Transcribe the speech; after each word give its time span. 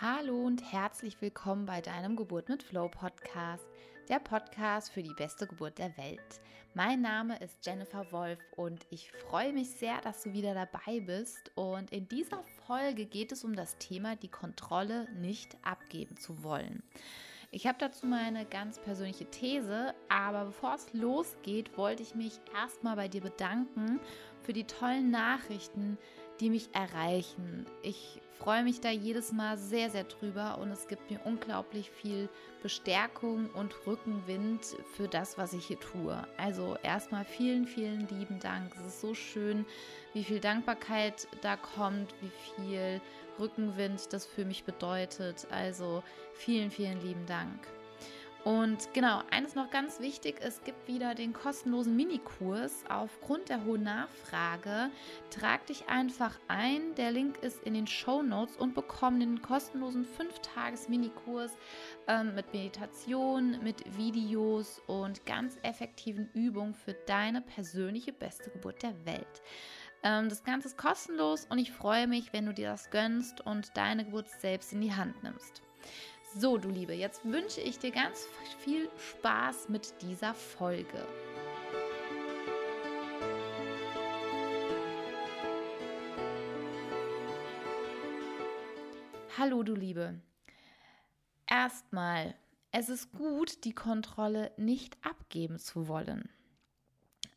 Hallo 0.00 0.46
und 0.46 0.62
herzlich 0.72 1.20
willkommen 1.20 1.66
bei 1.66 1.80
deinem 1.80 2.14
Geburt 2.14 2.48
mit 2.48 2.62
Flow 2.62 2.88
Podcast, 2.88 3.66
der 4.08 4.20
Podcast 4.20 4.92
für 4.92 5.02
die 5.02 5.12
beste 5.14 5.48
Geburt 5.48 5.76
der 5.78 5.96
Welt. 5.96 6.40
Mein 6.72 7.00
Name 7.00 7.36
ist 7.40 7.66
Jennifer 7.66 8.06
Wolf 8.12 8.38
und 8.54 8.86
ich 8.90 9.10
freue 9.10 9.52
mich 9.52 9.70
sehr, 9.70 10.00
dass 10.02 10.22
du 10.22 10.32
wieder 10.32 10.54
dabei 10.54 11.00
bist. 11.00 11.50
Und 11.56 11.90
in 11.90 12.06
dieser 12.06 12.44
Folge 12.64 13.06
geht 13.06 13.32
es 13.32 13.42
um 13.42 13.56
das 13.56 13.76
Thema, 13.78 14.14
die 14.14 14.30
Kontrolle 14.30 15.08
nicht 15.16 15.56
abgeben 15.62 16.16
zu 16.16 16.44
wollen. 16.44 16.84
Ich 17.50 17.66
habe 17.66 17.78
dazu 17.80 18.06
meine 18.06 18.44
ganz 18.44 18.78
persönliche 18.78 19.24
These, 19.24 19.96
aber 20.08 20.44
bevor 20.44 20.76
es 20.76 20.92
losgeht, 20.92 21.76
wollte 21.76 22.04
ich 22.04 22.14
mich 22.14 22.38
erstmal 22.54 22.94
bei 22.94 23.08
dir 23.08 23.22
bedanken 23.22 23.98
für 24.42 24.52
die 24.52 24.64
tollen 24.64 25.10
Nachrichten, 25.10 25.98
die 26.40 26.50
mich 26.50 26.68
erreichen. 26.72 27.66
Ich 27.82 28.20
freue 28.38 28.62
mich 28.62 28.80
da 28.80 28.90
jedes 28.90 29.32
Mal 29.32 29.58
sehr, 29.58 29.90
sehr 29.90 30.04
drüber 30.04 30.58
und 30.58 30.70
es 30.70 30.86
gibt 30.88 31.10
mir 31.10 31.20
unglaublich 31.24 31.90
viel 31.90 32.28
Bestärkung 32.62 33.50
und 33.50 33.74
Rückenwind 33.86 34.60
für 34.94 35.08
das, 35.08 35.38
was 35.38 35.52
ich 35.52 35.66
hier 35.66 35.80
tue. 35.80 36.26
Also 36.36 36.76
erstmal 36.82 37.24
vielen, 37.24 37.66
vielen 37.66 38.06
lieben 38.08 38.38
Dank. 38.40 38.72
Es 38.76 38.86
ist 38.86 39.00
so 39.00 39.14
schön, 39.14 39.66
wie 40.14 40.24
viel 40.24 40.40
Dankbarkeit 40.40 41.26
da 41.42 41.56
kommt, 41.56 42.14
wie 42.20 42.30
viel 42.54 43.00
Rückenwind 43.38 44.12
das 44.12 44.26
für 44.26 44.44
mich 44.44 44.64
bedeutet. 44.64 45.46
Also 45.50 46.02
vielen, 46.34 46.70
vielen 46.70 47.00
lieben 47.02 47.26
Dank. 47.26 47.66
Und 48.44 48.94
genau, 48.94 49.22
eines 49.30 49.54
noch 49.54 49.68
ganz 49.70 50.00
wichtig, 50.00 50.36
es 50.40 50.62
gibt 50.62 50.86
wieder 50.86 51.14
den 51.14 51.32
kostenlosen 51.32 51.96
Minikurs. 51.96 52.84
Aufgrund 52.88 53.48
der 53.48 53.64
hohen 53.64 53.82
Nachfrage 53.82 54.90
trag 55.30 55.66
dich 55.66 55.88
einfach 55.88 56.38
ein. 56.46 56.94
Der 56.94 57.10
Link 57.10 57.38
ist 57.42 57.62
in 57.64 57.74
den 57.74 57.86
Show 57.86 58.22
Notes 58.22 58.56
und 58.56 58.74
bekomm 58.74 59.18
den 59.18 59.42
kostenlosen 59.42 60.06
5-Tages-Minikurs 60.06 61.52
ähm, 62.06 62.34
mit 62.34 62.52
Meditation, 62.52 63.58
mit 63.62 63.96
Videos 63.96 64.80
und 64.86 65.26
ganz 65.26 65.58
effektiven 65.62 66.30
Übungen 66.32 66.74
für 66.74 66.94
deine 67.06 67.40
persönliche 67.40 68.12
beste 68.12 68.50
Geburt 68.50 68.82
der 68.82 68.94
Welt. 69.04 69.42
Ähm, 70.02 70.28
das 70.28 70.44
Ganze 70.44 70.68
ist 70.68 70.78
kostenlos 70.78 71.46
und 71.50 71.58
ich 71.58 71.72
freue 71.72 72.06
mich, 72.06 72.32
wenn 72.32 72.46
du 72.46 72.54
dir 72.54 72.70
das 72.70 72.90
gönnst 72.90 73.40
und 73.40 73.76
deine 73.76 74.04
Geburt 74.04 74.28
selbst 74.28 74.72
in 74.72 74.80
die 74.80 74.94
Hand 74.94 75.22
nimmst. 75.22 75.62
So, 76.34 76.58
du 76.58 76.68
Liebe, 76.68 76.92
jetzt 76.92 77.24
wünsche 77.24 77.62
ich 77.62 77.78
dir 77.78 77.90
ganz 77.90 78.26
viel 78.58 78.90
Spaß 78.98 79.70
mit 79.70 80.02
dieser 80.02 80.34
Folge. 80.34 81.06
Hallo, 89.38 89.62
du 89.62 89.74
Liebe. 89.74 90.20
Erstmal, 91.46 92.34
es 92.72 92.90
ist 92.90 93.10
gut, 93.12 93.64
die 93.64 93.74
Kontrolle 93.74 94.52
nicht 94.58 94.98
abgeben 95.02 95.58
zu 95.58 95.88
wollen. 95.88 96.28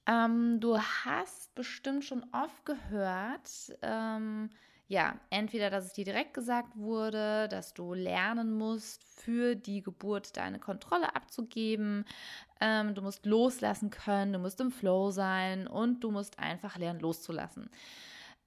Ähm, 0.06 0.60
du 0.60 0.78
hast 0.78 1.56
bestimmt 1.56 2.04
schon 2.04 2.26
oft 2.34 2.66
gehört, 2.66 3.78
ähm, 3.82 4.50
ja, 4.92 5.16
entweder, 5.30 5.70
dass 5.70 5.86
es 5.86 5.94
dir 5.94 6.04
direkt 6.04 6.34
gesagt 6.34 6.76
wurde, 6.76 7.48
dass 7.48 7.74
du 7.74 7.94
lernen 7.94 8.52
musst, 8.52 9.06
für 9.06 9.56
die 9.56 9.82
Geburt 9.82 10.36
deine 10.36 10.60
Kontrolle 10.60 11.16
abzugeben. 11.16 12.04
Ähm, 12.60 12.94
du 12.94 13.02
musst 13.02 13.26
loslassen 13.26 13.90
können, 13.90 14.34
du 14.34 14.40
musst 14.40 14.60
im 14.60 14.70
Flow 14.70 15.12
sein 15.12 15.66
und 15.66 16.02
du 16.04 16.12
musst 16.12 16.40
einfach 16.40 16.78
lernen, 16.78 17.00
loszulassen. 17.00 17.70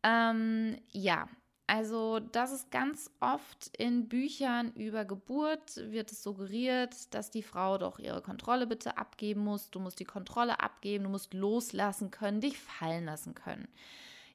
Ähm, 0.03 0.77
ja, 0.93 1.29
also 1.67 2.21
das 2.21 2.53
ist 2.53 2.71
ganz 2.71 3.11
oft 3.21 3.75
in 3.79 4.07
Büchern 4.09 4.71
über 4.75 5.07
Geburt 5.07 5.77
wird 5.77 6.13
es 6.13 6.23
suggeriert, 6.23 7.15
dass 7.15 7.31
die 7.31 7.43
Frau 7.43 7.79
doch 7.79 7.99
ihre 7.99 8.21
Kontrolle 8.21 8.67
bitte 8.67 8.99
abgeben 8.99 9.41
muss. 9.41 9.71
Du 9.71 9.81
musst 9.81 9.99
die 9.99 10.05
Kontrolle 10.05 10.61
abgeben, 10.61 11.05
du 11.05 11.11
musst 11.11 11.33
loslassen 11.33 12.11
können, 12.11 12.43
dich 12.43 12.59
fallen 12.59 13.07
lassen 13.07 13.35
können. 13.35 13.67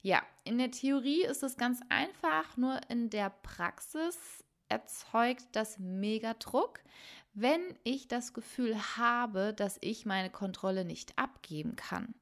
Ja, 0.02 0.24
in 0.46 0.58
der 0.58 0.72
Theorie 0.72 1.24
ist 1.24 1.44
es 1.44 1.58
ganz 1.58 1.82
einfach, 1.90 2.56
nur 2.56 2.80
in 2.90 3.10
der 3.10 3.30
Praxis 3.30 4.18
erzeugt 4.70 5.48
das 5.52 5.78
Megadruck, 5.78 6.80
wenn 7.34 7.62
ich 7.84 8.08
das 8.08 8.34
Gefühl 8.34 8.78
habe, 8.98 9.54
dass 9.54 9.78
ich 9.82 10.06
meine 10.06 10.30
Kontrolle 10.30 10.86
nicht 10.86 11.18
abgeben 11.18 11.76
kann, 11.76 12.14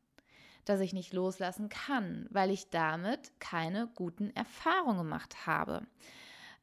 dass 0.66 0.80
ich 0.80 0.94
nicht 0.94 1.14
loslassen 1.14 1.70
kann, 1.70 2.28
weil 2.32 2.50
ich 2.50 2.70
damit 2.70 3.40
keine 3.40 3.88
guten 3.94 4.32
Erfahrungen 4.32 4.98
gemacht 4.98 5.46
habe. 5.46 5.86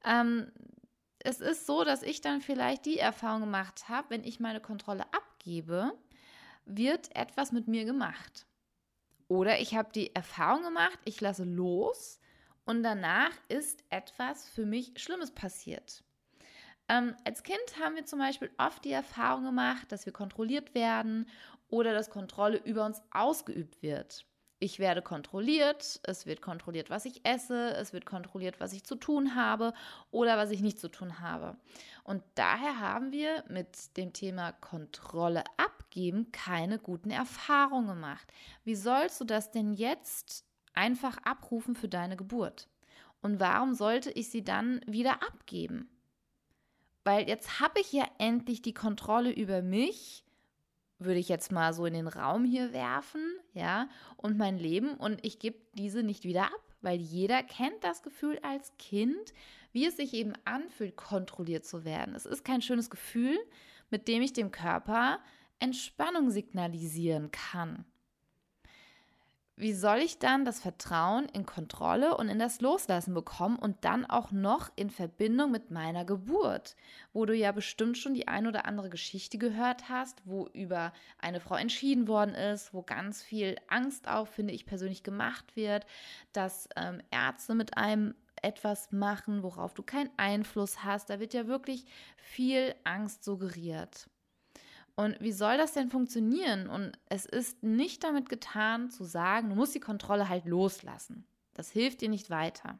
Ähm, 0.04 0.50
es 1.20 1.40
ist 1.40 1.66
so, 1.66 1.84
dass 1.84 2.02
ich 2.02 2.20
dann 2.20 2.40
vielleicht 2.40 2.86
die 2.86 2.98
Erfahrung 2.98 3.42
gemacht 3.42 3.88
habe, 3.88 4.10
wenn 4.10 4.24
ich 4.24 4.40
meine 4.40 4.60
Kontrolle 4.60 5.04
abgebe, 5.12 5.92
wird 6.66 7.14
etwas 7.14 7.52
mit 7.52 7.68
mir 7.68 7.84
gemacht. 7.84 8.46
Oder 9.28 9.60
ich 9.60 9.74
habe 9.74 9.90
die 9.92 10.14
Erfahrung 10.14 10.64
gemacht, 10.64 10.98
ich 11.04 11.20
lasse 11.20 11.44
los 11.44 12.20
und 12.64 12.82
danach 12.82 13.32
ist 13.48 13.84
etwas 13.90 14.48
für 14.48 14.66
mich 14.66 14.92
Schlimmes 14.96 15.30
passiert. 15.30 16.02
Ähm, 16.88 17.14
als 17.24 17.42
Kind 17.42 17.62
haben 17.82 17.96
wir 17.96 18.04
zum 18.04 18.18
Beispiel 18.18 18.50
oft 18.58 18.84
die 18.84 18.92
Erfahrung 18.92 19.44
gemacht, 19.44 19.90
dass 19.90 20.04
wir 20.04 20.12
kontrolliert 20.12 20.74
werden 20.74 21.28
oder 21.68 21.94
dass 21.94 22.10
Kontrolle 22.10 22.58
über 22.58 22.84
uns 22.84 23.02
ausgeübt 23.10 23.82
wird. 23.82 24.26
Ich 24.64 24.78
werde 24.78 25.02
kontrolliert, 25.02 26.00
es 26.04 26.24
wird 26.24 26.40
kontrolliert, 26.40 26.88
was 26.88 27.04
ich 27.04 27.20
esse, 27.26 27.74
es 27.74 27.92
wird 27.92 28.06
kontrolliert, 28.06 28.60
was 28.60 28.72
ich 28.72 28.82
zu 28.82 28.94
tun 28.94 29.34
habe 29.34 29.74
oder 30.10 30.38
was 30.38 30.50
ich 30.50 30.62
nicht 30.62 30.78
zu 30.78 30.88
tun 30.88 31.20
habe. 31.20 31.58
Und 32.02 32.22
daher 32.34 32.80
haben 32.80 33.12
wir 33.12 33.44
mit 33.46 33.94
dem 33.98 34.14
Thema 34.14 34.52
Kontrolle 34.52 35.44
abgeben 35.58 36.32
keine 36.32 36.78
guten 36.78 37.10
Erfahrungen 37.10 37.88
gemacht. 37.88 38.32
Wie 38.64 38.74
sollst 38.74 39.20
du 39.20 39.26
das 39.26 39.50
denn 39.50 39.74
jetzt 39.74 40.46
einfach 40.72 41.18
abrufen 41.18 41.74
für 41.74 41.90
deine 41.90 42.16
Geburt? 42.16 42.66
Und 43.20 43.40
warum 43.40 43.74
sollte 43.74 44.10
ich 44.12 44.30
sie 44.30 44.44
dann 44.44 44.80
wieder 44.86 45.22
abgeben? 45.22 45.90
Weil 47.04 47.28
jetzt 47.28 47.60
habe 47.60 47.80
ich 47.80 47.92
ja 47.92 48.06
endlich 48.16 48.62
die 48.62 48.72
Kontrolle 48.72 49.30
über 49.30 49.60
mich 49.60 50.24
würde 51.04 51.20
ich 51.20 51.28
jetzt 51.28 51.52
mal 51.52 51.72
so 51.72 51.86
in 51.86 51.94
den 51.94 52.08
Raum 52.08 52.44
hier 52.44 52.72
werfen, 52.72 53.22
ja, 53.52 53.88
und 54.16 54.36
mein 54.36 54.58
Leben 54.58 54.94
und 54.94 55.24
ich 55.24 55.38
gebe 55.38 55.58
diese 55.74 56.02
nicht 56.02 56.24
wieder 56.24 56.44
ab, 56.44 56.74
weil 56.80 57.00
jeder 57.00 57.42
kennt 57.42 57.82
das 57.82 58.02
Gefühl 58.02 58.38
als 58.42 58.72
Kind, 58.78 59.32
wie 59.72 59.86
es 59.86 59.96
sich 59.96 60.14
eben 60.14 60.34
anfühlt, 60.44 60.96
kontrolliert 60.96 61.64
zu 61.64 61.84
werden. 61.84 62.14
Es 62.14 62.26
ist 62.26 62.44
kein 62.44 62.62
schönes 62.62 62.90
Gefühl, 62.90 63.38
mit 63.90 64.08
dem 64.08 64.22
ich 64.22 64.32
dem 64.32 64.50
Körper 64.50 65.18
Entspannung 65.58 66.30
signalisieren 66.30 67.30
kann. 67.30 67.84
Wie 69.56 69.72
soll 69.72 69.98
ich 69.98 70.18
dann 70.18 70.44
das 70.44 70.58
Vertrauen 70.58 71.28
in 71.28 71.46
Kontrolle 71.46 72.16
und 72.16 72.28
in 72.28 72.40
das 72.40 72.60
Loslassen 72.60 73.14
bekommen 73.14 73.56
und 73.56 73.84
dann 73.84 74.04
auch 74.04 74.32
noch 74.32 74.72
in 74.74 74.90
Verbindung 74.90 75.52
mit 75.52 75.70
meiner 75.70 76.04
Geburt, 76.04 76.74
wo 77.12 77.24
du 77.24 77.36
ja 77.36 77.52
bestimmt 77.52 77.96
schon 77.96 78.14
die 78.14 78.26
ein 78.26 78.48
oder 78.48 78.66
andere 78.66 78.90
Geschichte 78.90 79.38
gehört 79.38 79.88
hast, 79.88 80.22
wo 80.24 80.48
über 80.48 80.92
eine 81.18 81.38
Frau 81.38 81.54
entschieden 81.54 82.08
worden 82.08 82.34
ist, 82.34 82.74
wo 82.74 82.82
ganz 82.82 83.22
viel 83.22 83.54
Angst 83.68 84.08
auch, 84.08 84.26
finde 84.26 84.52
ich 84.52 84.66
persönlich, 84.66 85.04
gemacht 85.04 85.54
wird, 85.54 85.86
dass 86.32 86.68
ähm, 86.74 87.00
Ärzte 87.12 87.54
mit 87.54 87.76
einem 87.76 88.16
etwas 88.42 88.90
machen, 88.90 89.44
worauf 89.44 89.72
du 89.72 89.84
keinen 89.84 90.10
Einfluss 90.16 90.82
hast. 90.82 91.10
Da 91.10 91.20
wird 91.20 91.32
ja 91.32 91.46
wirklich 91.46 91.86
viel 92.16 92.74
Angst 92.82 93.22
suggeriert. 93.22 94.08
Und 94.96 95.20
wie 95.20 95.32
soll 95.32 95.56
das 95.56 95.72
denn 95.72 95.90
funktionieren? 95.90 96.68
Und 96.68 96.92
es 97.06 97.26
ist 97.26 97.62
nicht 97.62 98.04
damit 98.04 98.28
getan 98.28 98.90
zu 98.90 99.04
sagen, 99.04 99.50
du 99.50 99.56
musst 99.56 99.74
die 99.74 99.80
Kontrolle 99.80 100.28
halt 100.28 100.44
loslassen. 100.44 101.26
Das 101.52 101.70
hilft 101.70 102.00
dir 102.00 102.08
nicht 102.08 102.30
weiter. 102.30 102.78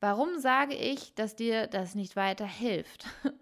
Warum 0.00 0.38
sage 0.38 0.74
ich, 0.74 1.14
dass 1.14 1.36
dir 1.36 1.66
das 1.66 1.94
nicht 1.94 2.16
weiterhilft? 2.16 3.06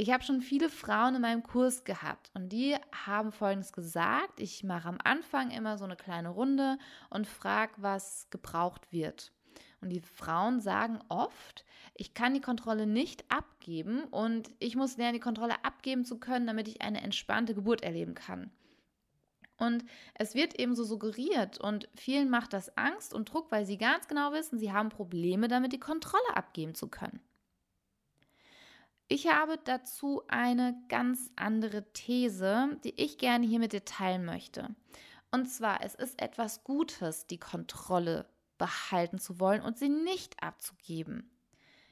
Ich 0.00 0.12
habe 0.12 0.22
schon 0.22 0.42
viele 0.42 0.68
Frauen 0.68 1.16
in 1.16 1.22
meinem 1.22 1.42
Kurs 1.42 1.82
gehabt 1.82 2.30
und 2.32 2.50
die 2.50 2.76
haben 3.04 3.32
Folgendes 3.32 3.72
gesagt. 3.72 4.38
Ich 4.38 4.62
mache 4.62 4.88
am 4.88 4.98
Anfang 5.02 5.50
immer 5.50 5.76
so 5.76 5.84
eine 5.84 5.96
kleine 5.96 6.28
Runde 6.28 6.78
und 7.10 7.26
frage, 7.26 7.72
was 7.78 8.28
gebraucht 8.30 8.92
wird. 8.92 9.32
Und 9.80 9.90
die 9.90 10.00
Frauen 10.00 10.60
sagen 10.60 10.98
oft, 11.08 11.64
ich 11.94 12.14
kann 12.14 12.34
die 12.34 12.40
Kontrolle 12.40 12.86
nicht 12.86 13.30
abgeben 13.30 14.04
und 14.04 14.50
ich 14.58 14.76
muss 14.76 14.96
lernen, 14.96 15.14
die 15.14 15.20
Kontrolle 15.20 15.64
abgeben 15.64 16.04
zu 16.04 16.18
können, 16.18 16.46
damit 16.46 16.68
ich 16.68 16.82
eine 16.82 17.00
entspannte 17.00 17.54
Geburt 17.54 17.82
erleben 17.82 18.14
kann. 18.14 18.50
Und 19.56 19.84
es 20.14 20.34
wird 20.34 20.58
eben 20.58 20.74
so 20.74 20.84
suggeriert 20.84 21.58
und 21.58 21.88
vielen 21.96 22.30
macht 22.30 22.52
das 22.52 22.76
Angst 22.76 23.12
und 23.12 23.32
Druck, 23.32 23.50
weil 23.50 23.66
sie 23.66 23.76
ganz 23.76 24.06
genau 24.06 24.32
wissen, 24.32 24.58
sie 24.58 24.72
haben 24.72 24.88
Probleme 24.88 25.48
damit, 25.48 25.72
die 25.72 25.80
Kontrolle 25.80 26.36
abgeben 26.36 26.74
zu 26.74 26.88
können. 26.88 27.20
Ich 29.08 29.26
habe 29.26 29.58
dazu 29.64 30.22
eine 30.28 30.80
ganz 30.88 31.32
andere 31.34 31.92
These, 31.92 32.78
die 32.84 32.94
ich 33.02 33.18
gerne 33.18 33.46
hier 33.46 33.58
mit 33.58 33.72
dir 33.72 33.84
teilen 33.84 34.24
möchte. 34.24 34.76
Und 35.30 35.46
zwar, 35.46 35.82
es 35.82 35.94
ist 35.94 36.20
etwas 36.20 36.62
Gutes, 36.62 37.26
die 37.26 37.38
Kontrolle 37.38 38.26
behalten 38.58 39.18
zu 39.18 39.40
wollen 39.40 39.62
und 39.62 39.78
sie 39.78 39.88
nicht 39.88 40.42
abzugeben. 40.42 41.30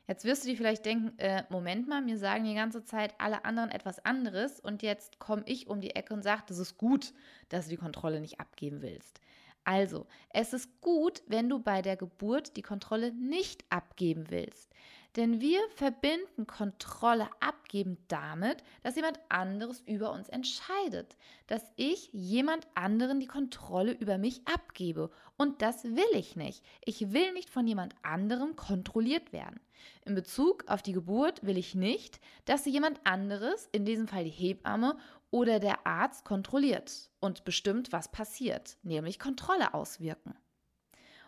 Jetzt 0.09 0.25
wirst 0.25 0.45
du 0.45 0.49
dir 0.49 0.57
vielleicht 0.57 0.85
denken, 0.87 1.19
äh, 1.19 1.43
Moment 1.49 1.89
mal, 1.89 2.01
mir 2.01 2.17
sagen 2.17 2.45
die 2.45 2.55
ganze 2.55 2.85
Zeit 2.85 3.15
alle 3.19 3.45
anderen 3.45 3.71
etwas 3.71 4.05
anderes 4.05 4.61
und 4.61 4.83
jetzt 4.83 5.19
komme 5.19 5.43
ich 5.47 5.67
um 5.67 5.81
die 5.81 5.97
Ecke 5.97 6.15
und 6.15 6.23
sage, 6.23 6.43
das 6.47 6.59
ist 6.59 6.79
gut, 6.79 7.13
dass 7.49 7.65
du 7.65 7.71
die 7.71 7.77
Kontrolle 7.77 8.21
nicht 8.21 8.39
abgeben 8.39 8.83
willst. 8.83 9.21
Also, 9.65 10.07
es 10.31 10.53
ist 10.53 10.81
gut, 10.81 11.25
wenn 11.27 11.49
du 11.49 11.59
bei 11.59 11.83
der 11.83 11.97
Geburt 11.97 12.57
die 12.57 12.63
Kontrolle 12.63 13.13
nicht 13.13 13.65
abgeben 13.69 14.31
willst. 14.31 14.73
Denn 15.17 15.41
wir 15.41 15.61
verbinden 15.75 16.47
Kontrolle 16.47 17.27
abgeben 17.41 17.97
damit, 18.09 18.63
dass 18.83 18.97
jemand 18.97 19.19
anderes 19.31 19.81
über 19.87 20.13
uns 20.13 20.29
entscheidet, 20.29 21.17
dass 21.47 21.63
ich 21.77 22.11
jemand 22.13 22.67
anderen 22.75 23.19
die 23.19 23.27
Kontrolle 23.27 23.93
über 23.93 24.19
mich 24.19 24.47
abgebe. 24.47 25.11
Und 25.39 25.63
das 25.63 25.85
will 25.85 26.05
ich 26.13 26.37
nicht. 26.37 26.63
Ich 26.85 27.13
will 27.13 27.33
nicht 27.33 27.49
von 27.49 27.67
jemand 27.67 27.95
anderem 28.03 28.57
kontrolliert 28.57 29.33
werden. 29.33 29.59
In 30.05 30.15
Bezug 30.15 30.65
auf 30.69 30.83
die 30.83 30.93
Geburt 30.93 31.43
will 31.43 31.57
ich 31.57 31.75
nicht, 31.75 32.21
dass 32.45 32.67
jemand 32.67 33.01
anderes, 33.05 33.71
in 33.73 33.87
diesem 33.87 34.09
Fall 34.09 34.25
die 34.25 34.31
Hebamme 34.31 34.99
oder 35.31 35.61
der 35.61 35.87
Arzt, 35.87 36.27
kontrolliert 36.27 37.11
und 37.21 37.45
bestimmt, 37.45 37.91
was 37.91 38.13
passiert, 38.13 38.77
nämlich 38.83 39.19
Kontrolle 39.19 39.73
auswirken. 39.73 40.35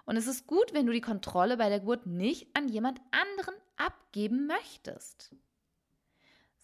Und 0.04 0.16
es 0.16 0.26
ist 0.26 0.46
gut, 0.46 0.74
wenn 0.74 0.86
du 0.86 0.92
die 0.92 1.00
Kontrolle 1.00 1.56
bei 1.56 1.70
der 1.70 1.80
Geburt 1.80 2.06
nicht 2.06 2.48
an 2.54 2.68
jemand 2.68 3.00
anderen 3.10 3.54
abgeben 3.78 4.46
möchtest. 4.46 5.34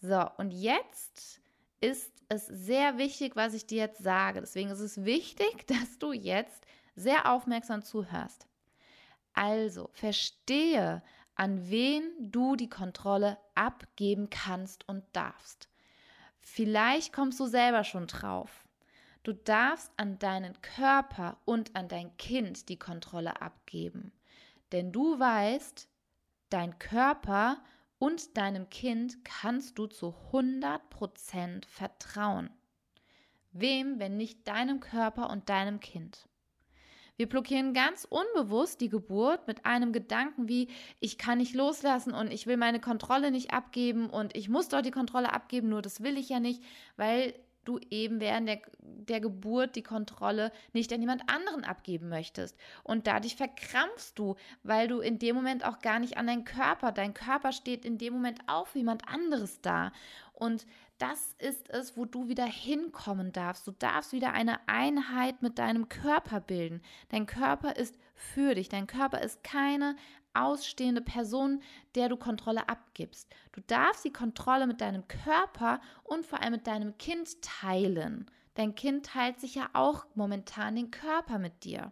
So, 0.01 0.29
und 0.37 0.51
jetzt 0.51 1.41
ist 1.81 2.11
es 2.29 2.45
sehr 2.47 2.97
wichtig, 2.97 3.35
was 3.35 3.53
ich 3.53 3.65
dir 3.65 3.79
jetzt 3.79 4.03
sage. 4.03 4.41
Deswegen 4.41 4.69
ist 4.69 4.79
es 4.79 5.03
wichtig, 5.03 5.67
dass 5.67 5.97
du 5.99 6.13
jetzt 6.13 6.65
sehr 6.95 7.31
aufmerksam 7.31 7.83
zuhörst. 7.83 8.47
Also, 9.33 9.89
verstehe, 9.93 11.03
an 11.35 11.69
wen 11.69 12.31
du 12.31 12.55
die 12.55 12.69
Kontrolle 12.69 13.37
abgeben 13.53 14.29
kannst 14.29 14.87
und 14.87 15.03
darfst. 15.13 15.69
Vielleicht 16.39 17.11
kommst 17.11 17.39
du 17.39 17.47
selber 17.47 17.83
schon 17.83 18.07
drauf. 18.07 18.65
Du 19.23 19.33
darfst 19.33 19.91
an 19.97 20.19
deinen 20.19 20.61
Körper 20.61 21.37
und 21.45 21.75
an 21.75 21.87
dein 21.87 22.15
Kind 22.17 22.69
die 22.69 22.77
Kontrolle 22.77 23.41
abgeben. 23.41 24.13
Denn 24.71 24.91
du 24.91 25.19
weißt, 25.19 25.89
dein 26.49 26.77
Körper 26.79 27.63
und 27.97 28.37
deinem 28.37 28.69
Kind 28.69 29.23
kannst 29.23 29.77
du 29.77 29.87
zu 29.87 30.13
100% 30.31 31.65
vertrauen. 31.67 32.49
Wem, 33.51 33.99
wenn 33.99 34.17
nicht 34.17 34.47
deinem 34.47 34.79
Körper 34.79 35.29
und 35.29 35.49
deinem 35.49 35.79
Kind? 35.79 36.27
Wir 37.17 37.29
blockieren 37.29 37.73
ganz 37.73 38.05
unbewusst 38.05 38.81
die 38.81 38.89
Geburt 38.89 39.47
mit 39.47 39.65
einem 39.65 39.93
Gedanken 39.93 40.49
wie, 40.49 40.67
ich 40.99 41.17
kann 41.17 41.37
nicht 41.37 41.55
loslassen 41.55 42.13
und 42.13 42.31
ich 42.31 42.45
will 42.45 42.57
meine 42.57 42.81
Kontrolle 42.81 43.31
nicht 43.31 43.53
abgeben 43.53 44.09
und 44.09 44.35
ich 44.35 44.49
muss 44.49 44.67
doch 44.67 44.81
die 44.81 44.91
Kontrolle 44.91 45.31
abgeben, 45.31 45.69
nur 45.69 45.81
das 45.81 46.03
will 46.03 46.17
ich 46.17 46.27
ja 46.27 46.41
nicht, 46.41 46.61
weil 46.97 47.33
du 47.65 47.79
eben 47.89 48.19
während 48.19 48.47
der, 48.47 48.61
der 48.79 49.19
Geburt 49.19 49.75
die 49.75 49.83
Kontrolle 49.83 50.51
nicht 50.73 50.93
an 50.93 51.01
jemand 51.01 51.23
anderen 51.29 51.63
abgeben 51.63 52.09
möchtest. 52.09 52.57
Und 52.83 53.07
dadurch 53.07 53.35
verkrampfst 53.35 54.13
du, 54.15 54.35
weil 54.63 54.87
du 54.87 54.99
in 54.99 55.19
dem 55.19 55.35
Moment 55.35 55.65
auch 55.65 55.79
gar 55.79 55.99
nicht 55.99 56.17
an 56.17 56.27
deinen 56.27 56.45
Körper, 56.45 56.91
dein 56.91 57.13
Körper 57.13 57.51
steht 57.51 57.85
in 57.85 57.97
dem 57.97 58.13
Moment 58.13 58.39
auch 58.47 58.67
für 58.67 58.79
jemand 58.79 59.07
anderes 59.07 59.61
da. 59.61 59.91
Und 60.35 60.65
das 60.97 61.35
ist 61.39 61.69
es, 61.69 61.97
wo 61.97 62.05
du 62.05 62.27
wieder 62.27 62.45
hinkommen 62.45 63.31
darfst. 63.31 63.67
Du 63.67 63.71
darfst 63.71 64.11
wieder 64.11 64.33
eine 64.33 64.67
Einheit 64.67 65.41
mit 65.41 65.59
deinem 65.59 65.89
Körper 65.89 66.39
bilden. 66.39 66.81
Dein 67.09 67.25
Körper 67.25 67.75
ist 67.75 67.97
für 68.13 68.55
dich. 68.55 68.69
Dein 68.69 68.87
Körper 68.87 69.21
ist 69.21 69.43
keine 69.43 69.95
ausstehende 70.33 71.01
Person, 71.01 71.61
der 71.95 72.09
du 72.09 72.17
Kontrolle 72.17 72.67
abgibst. 72.67 73.33
Du 73.53 73.61
darfst 73.61 74.03
die 74.03 74.13
Kontrolle 74.13 74.67
mit 74.67 74.81
deinem 74.81 75.07
Körper 75.07 75.79
und 76.03 76.25
vor 76.25 76.41
allem 76.41 76.53
mit 76.53 76.67
deinem 76.67 76.97
Kind 76.97 77.41
teilen. 77.41 78.29
Dein 78.55 78.75
Kind 78.75 79.05
teilt 79.05 79.39
sich 79.39 79.55
ja 79.55 79.69
auch 79.73 80.05
momentan 80.15 80.75
den 80.75 80.91
Körper 80.91 81.39
mit 81.39 81.63
dir. 81.63 81.91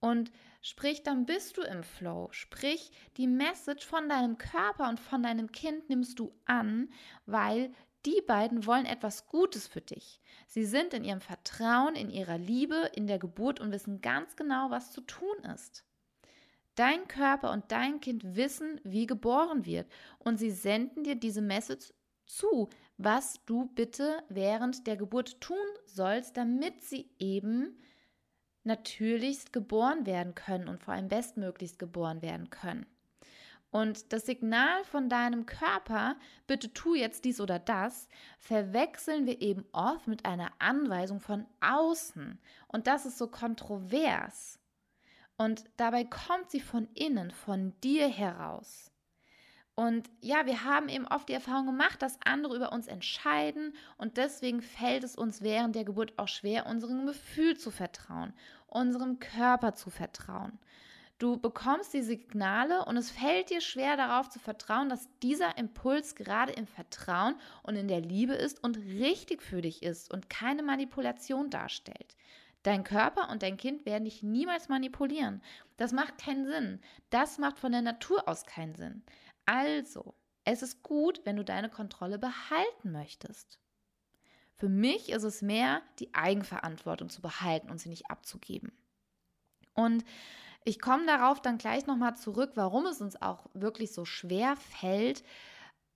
Und 0.00 0.32
sprich, 0.64 1.02
dann 1.02 1.26
bist 1.26 1.58
du 1.58 1.62
im 1.62 1.82
Flow. 1.82 2.28
Sprich, 2.32 2.90
die 3.18 3.26
Message 3.26 3.84
von 3.84 4.08
deinem 4.08 4.38
Körper 4.38 4.88
und 4.88 4.98
von 4.98 5.22
deinem 5.22 5.52
Kind 5.52 5.90
nimmst 5.90 6.18
du 6.18 6.32
an, 6.46 6.88
weil 7.26 7.70
die 8.06 8.22
beiden 8.26 8.66
wollen 8.66 8.86
etwas 8.86 9.26
Gutes 9.26 9.66
für 9.66 9.82
dich. 9.82 10.20
Sie 10.46 10.64
sind 10.64 10.94
in 10.94 11.04
ihrem 11.04 11.20
Vertrauen, 11.20 11.94
in 11.94 12.08
ihrer 12.08 12.38
Liebe, 12.38 12.90
in 12.94 13.06
der 13.06 13.18
Geburt 13.18 13.60
und 13.60 13.72
wissen 13.72 14.00
ganz 14.00 14.36
genau, 14.36 14.70
was 14.70 14.90
zu 14.90 15.02
tun 15.02 15.36
ist. 15.54 15.84
Dein 16.76 17.06
Körper 17.08 17.52
und 17.52 17.70
dein 17.70 18.00
Kind 18.00 18.34
wissen, 18.34 18.80
wie 18.84 19.06
geboren 19.06 19.66
wird 19.66 19.86
und 20.18 20.38
sie 20.38 20.50
senden 20.50 21.04
dir 21.04 21.14
diese 21.14 21.42
Message 21.42 21.92
zu, 22.26 22.70
was 22.96 23.44
du 23.44 23.66
bitte 23.66 24.22
während 24.30 24.86
der 24.86 24.96
Geburt 24.96 25.40
tun 25.42 25.56
sollst, 25.84 26.38
damit 26.38 26.82
sie 26.82 27.10
eben 27.18 27.78
natürlichst 28.64 29.52
geboren 29.52 30.06
werden 30.06 30.34
können 30.34 30.68
und 30.68 30.82
vor 30.82 30.94
allem 30.94 31.08
bestmöglichst 31.08 31.78
geboren 31.78 32.22
werden 32.22 32.50
können. 32.50 32.86
Und 33.70 34.12
das 34.12 34.26
Signal 34.26 34.84
von 34.84 35.08
deinem 35.08 35.46
Körper, 35.46 36.14
bitte 36.46 36.72
tu 36.72 36.94
jetzt 36.94 37.24
dies 37.24 37.40
oder 37.40 37.58
das, 37.58 38.08
verwechseln 38.38 39.26
wir 39.26 39.40
eben 39.42 39.64
oft 39.72 40.06
mit 40.06 40.24
einer 40.24 40.52
Anweisung 40.60 41.18
von 41.18 41.44
außen. 41.60 42.38
Und 42.68 42.86
das 42.86 43.04
ist 43.04 43.18
so 43.18 43.26
kontrovers. 43.26 44.60
Und 45.36 45.64
dabei 45.76 46.04
kommt 46.04 46.52
sie 46.52 46.60
von 46.60 46.88
innen, 46.94 47.32
von 47.32 47.74
dir 47.80 48.08
heraus. 48.08 48.92
Und 49.76 50.08
ja, 50.20 50.46
wir 50.46 50.64
haben 50.64 50.88
eben 50.88 51.06
oft 51.06 51.28
die 51.28 51.32
Erfahrung 51.32 51.66
gemacht, 51.66 52.00
dass 52.00 52.18
andere 52.24 52.54
über 52.54 52.72
uns 52.72 52.86
entscheiden 52.86 53.74
und 53.98 54.16
deswegen 54.18 54.62
fällt 54.62 55.02
es 55.02 55.16
uns 55.16 55.42
während 55.42 55.74
der 55.74 55.84
Geburt 55.84 56.16
auch 56.16 56.28
schwer, 56.28 56.66
unserem 56.66 57.06
Gefühl 57.06 57.56
zu 57.56 57.72
vertrauen, 57.72 58.32
unserem 58.68 59.18
Körper 59.18 59.74
zu 59.74 59.90
vertrauen. 59.90 60.60
Du 61.18 61.38
bekommst 61.38 61.92
die 61.92 62.02
Signale 62.02 62.84
und 62.84 62.96
es 62.96 63.10
fällt 63.10 63.50
dir 63.50 63.60
schwer 63.60 63.96
darauf 63.96 64.28
zu 64.28 64.38
vertrauen, 64.38 64.88
dass 64.88 65.08
dieser 65.22 65.56
Impuls 65.58 66.14
gerade 66.14 66.52
im 66.52 66.66
Vertrauen 66.66 67.34
und 67.62 67.76
in 67.76 67.88
der 67.88 68.00
Liebe 68.00 68.34
ist 68.34 68.62
und 68.62 68.76
richtig 68.76 69.42
für 69.42 69.60
dich 69.60 69.82
ist 69.82 70.12
und 70.12 70.28
keine 70.28 70.62
Manipulation 70.62 71.50
darstellt. 71.50 72.16
Dein 72.64 72.82
Körper 72.82 73.28
und 73.30 73.42
dein 73.42 73.56
Kind 73.56 73.86
werden 73.86 74.04
dich 74.04 74.22
niemals 74.22 74.68
manipulieren. 74.68 75.42
Das 75.76 75.92
macht 75.92 76.18
keinen 76.18 76.46
Sinn. 76.46 76.80
Das 77.10 77.38
macht 77.38 77.58
von 77.58 77.72
der 77.72 77.82
Natur 77.82 78.26
aus 78.26 78.44
keinen 78.44 78.74
Sinn. 78.74 79.02
Also, 79.46 80.14
es 80.44 80.62
ist 80.62 80.82
gut, 80.82 81.20
wenn 81.24 81.36
du 81.36 81.44
deine 81.44 81.70
Kontrolle 81.70 82.18
behalten 82.18 82.92
möchtest. 82.92 83.58
Für 84.56 84.68
mich 84.68 85.10
ist 85.10 85.24
es 85.24 85.42
mehr, 85.42 85.82
die 85.98 86.14
Eigenverantwortung 86.14 87.08
zu 87.08 87.20
behalten 87.20 87.70
und 87.70 87.78
sie 87.78 87.88
nicht 87.88 88.10
abzugeben. 88.10 88.72
Und 89.74 90.04
ich 90.64 90.80
komme 90.80 91.06
darauf 91.06 91.42
dann 91.42 91.58
gleich 91.58 91.86
nochmal 91.86 92.16
zurück, 92.16 92.52
warum 92.54 92.86
es 92.86 93.00
uns 93.00 93.20
auch 93.20 93.46
wirklich 93.52 93.92
so 93.92 94.04
schwer 94.04 94.56
fällt, 94.56 95.24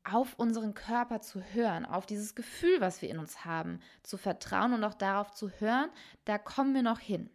auf 0.04 0.34
unseren 0.38 0.74
Körper 0.74 1.20
zu 1.20 1.40
hören, 1.40 1.84
auf 1.84 2.06
dieses 2.06 2.34
Gefühl, 2.34 2.80
was 2.80 3.02
wir 3.02 3.10
in 3.10 3.18
uns 3.18 3.44
haben, 3.44 3.80
zu 4.02 4.16
vertrauen 4.16 4.72
und 4.72 4.84
auch 4.84 4.94
darauf 4.94 5.32
zu 5.32 5.50
hören, 5.50 5.90
da 6.24 6.38
kommen 6.38 6.74
wir 6.74 6.82
noch 6.82 6.98
hin. 6.98 7.30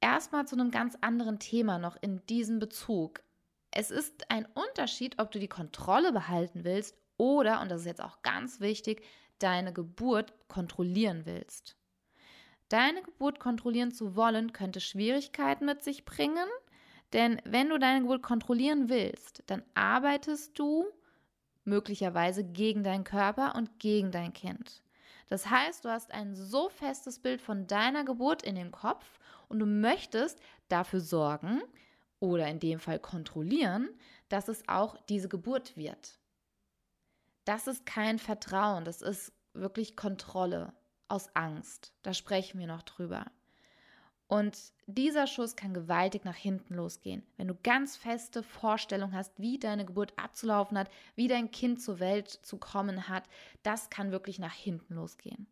Erstmal 0.00 0.46
zu 0.46 0.56
einem 0.56 0.70
ganz 0.70 0.96
anderen 1.00 1.38
Thema 1.38 1.78
noch 1.78 1.96
in 2.00 2.24
diesem 2.26 2.58
Bezug. 2.58 3.22
Es 3.70 3.90
ist 3.90 4.30
ein 4.30 4.46
Unterschied, 4.46 5.18
ob 5.18 5.30
du 5.30 5.38
die 5.38 5.48
Kontrolle 5.48 6.12
behalten 6.12 6.64
willst 6.64 6.96
oder, 7.16 7.60
und 7.60 7.70
das 7.70 7.82
ist 7.82 7.86
jetzt 7.86 8.02
auch 8.02 8.22
ganz 8.22 8.60
wichtig, 8.60 9.04
deine 9.38 9.72
Geburt 9.72 10.32
kontrollieren 10.48 11.22
willst. 11.24 11.76
Deine 12.68 13.02
Geburt 13.02 13.40
kontrollieren 13.40 13.92
zu 13.92 14.16
wollen, 14.16 14.52
könnte 14.52 14.80
Schwierigkeiten 14.80 15.66
mit 15.66 15.82
sich 15.82 16.04
bringen, 16.04 16.48
denn 17.12 17.40
wenn 17.44 17.68
du 17.68 17.78
deine 17.78 18.02
Geburt 18.02 18.22
kontrollieren 18.22 18.88
willst, 18.88 19.42
dann 19.46 19.62
arbeitest 19.74 20.58
du 20.58 20.86
möglicherweise 21.64 22.44
gegen 22.44 22.82
deinen 22.82 23.04
Körper 23.04 23.54
und 23.56 23.78
gegen 23.78 24.10
dein 24.10 24.32
Kind. 24.32 24.82
Das 25.28 25.48
heißt, 25.48 25.84
du 25.84 25.88
hast 25.88 26.12
ein 26.12 26.34
so 26.34 26.68
festes 26.68 27.20
Bild 27.20 27.40
von 27.40 27.66
deiner 27.66 28.04
Geburt 28.04 28.42
in 28.42 28.56
den 28.56 28.72
Kopf 28.72 29.18
und 29.48 29.58
du 29.60 29.66
möchtest 29.66 30.40
dafür 30.68 31.00
sorgen 31.00 31.62
oder 32.20 32.46
in 32.46 32.60
dem 32.60 32.78
Fall 32.78 32.98
kontrollieren, 32.98 33.88
dass 34.28 34.48
es 34.48 34.66
auch 34.68 34.96
diese 35.08 35.28
Geburt 35.28 35.76
wird. 35.76 36.18
Das 37.44 37.66
ist 37.66 37.86
kein 37.86 38.18
Vertrauen, 38.18 38.84
das 38.84 39.02
ist 39.02 39.32
wirklich 39.54 39.96
Kontrolle 39.96 40.72
aus 41.08 41.34
Angst. 41.34 41.92
Da 42.02 42.14
sprechen 42.14 42.60
wir 42.60 42.66
noch 42.66 42.82
drüber. 42.82 43.26
Und 44.28 44.56
dieser 44.86 45.26
Schuss 45.26 45.56
kann 45.56 45.74
gewaltig 45.74 46.24
nach 46.24 46.36
hinten 46.36 46.74
losgehen. 46.74 47.26
Wenn 47.36 47.48
du 47.48 47.56
ganz 47.64 47.96
feste 47.96 48.44
Vorstellungen 48.44 49.12
hast, 49.12 49.32
wie 49.40 49.58
deine 49.58 49.84
Geburt 49.84 50.12
abzulaufen 50.16 50.78
hat, 50.78 50.88
wie 51.16 51.26
dein 51.26 51.50
Kind 51.50 51.82
zur 51.82 51.98
Welt 51.98 52.28
zu 52.28 52.56
kommen 52.56 53.08
hat, 53.08 53.24
das 53.64 53.90
kann 53.90 54.12
wirklich 54.12 54.38
nach 54.38 54.54
hinten 54.54 54.94
losgehen. 54.94 55.48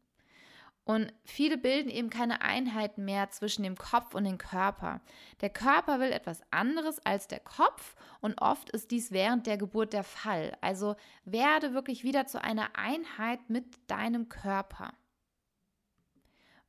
Und 0.89 1.13
viele 1.23 1.59
bilden 1.59 1.91
eben 1.91 2.09
keine 2.09 2.41
Einheit 2.41 2.97
mehr 2.97 3.29
zwischen 3.29 3.63
dem 3.63 3.77
Kopf 3.77 4.15
und 4.15 4.25
dem 4.25 4.39
Körper. 4.39 5.03
Der 5.43 5.51
Körper 5.51 6.01
will 6.01 6.11
etwas 6.13 6.41
anderes 6.51 6.99
als 7.05 7.29
der 7.29 7.41
Kopf 7.41 7.95
und 8.23 8.41
oft 8.41 8.71
ist 8.71 8.91
dies 8.91 9.13
während 9.13 9.47
der 9.47 9.59
Geburt 9.59 9.93
der 9.93 10.03
Fall. 10.03 10.57
Also 10.63 10.97
werde 11.27 11.75
wirklich 11.75 12.05
wieder 12.05 12.27
zu 12.27 12.43
einer 12.43 12.71
Einheit 12.75 13.51
mit 13.51 13.67
deinem 13.87 14.31
Körper. 14.31 14.95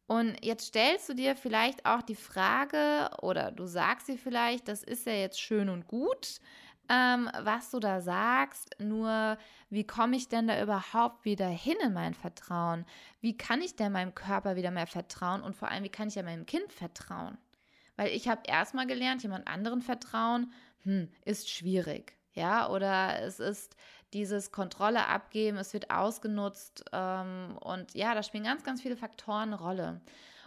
Und 0.05 0.43
jetzt 0.43 0.65
stellst 0.65 1.07
du 1.07 1.13
dir 1.13 1.37
vielleicht 1.37 1.85
auch 1.85 2.01
die 2.01 2.15
Frage 2.15 3.11
oder 3.21 3.51
du 3.53 3.67
sagst 3.67 4.09
dir 4.09 4.17
vielleicht, 4.17 4.67
das 4.67 4.83
ist 4.83 5.05
ja 5.05 5.13
jetzt 5.13 5.39
schön 5.39 5.69
und 5.69 5.87
gut, 5.87 6.41
ähm, 6.89 7.29
was 7.41 7.69
du 7.69 7.79
da 7.79 8.01
sagst, 8.01 8.75
nur 8.79 9.37
wie 9.69 9.85
komme 9.85 10.15
ich 10.15 10.27
denn 10.27 10.47
da 10.47 10.61
überhaupt 10.61 11.23
wieder 11.23 11.47
hin 11.47 11.77
in 11.83 11.93
mein 11.93 12.15
Vertrauen? 12.15 12.85
Wie 13.21 13.37
kann 13.37 13.61
ich 13.61 13.75
denn 13.75 13.91
meinem 13.91 14.15
Körper 14.15 14.55
wieder 14.55 14.71
mehr 14.71 14.87
vertrauen 14.87 15.41
und 15.41 15.55
vor 15.55 15.69
allem, 15.69 15.83
wie 15.83 15.89
kann 15.89 16.07
ich 16.07 16.15
ja 16.15 16.23
meinem 16.23 16.47
Kind 16.47 16.73
vertrauen? 16.73 17.37
Weil 17.95 18.09
ich 18.09 18.27
habe 18.27 18.41
erstmal 18.47 18.87
gelernt, 18.87 19.21
jemand 19.21 19.47
anderen 19.47 19.81
vertrauen, 19.81 20.51
hm, 20.83 21.09
ist 21.25 21.49
schwierig. 21.49 22.17
Ja, 22.33 22.69
oder 22.69 23.21
es 23.21 23.39
ist 23.39 23.75
dieses 24.13 24.51
Kontrolle 24.51 25.05
abgeben, 25.07 25.57
es 25.57 25.73
wird 25.73 25.91
ausgenutzt 25.91 26.85
ähm, 26.91 27.57
und 27.59 27.93
ja, 27.93 28.15
da 28.15 28.23
spielen 28.23 28.43
ganz, 28.45 28.63
ganz 28.63 28.81
viele 28.81 28.95
Faktoren 28.95 29.53
eine 29.53 29.59
Rolle. 29.59 30.01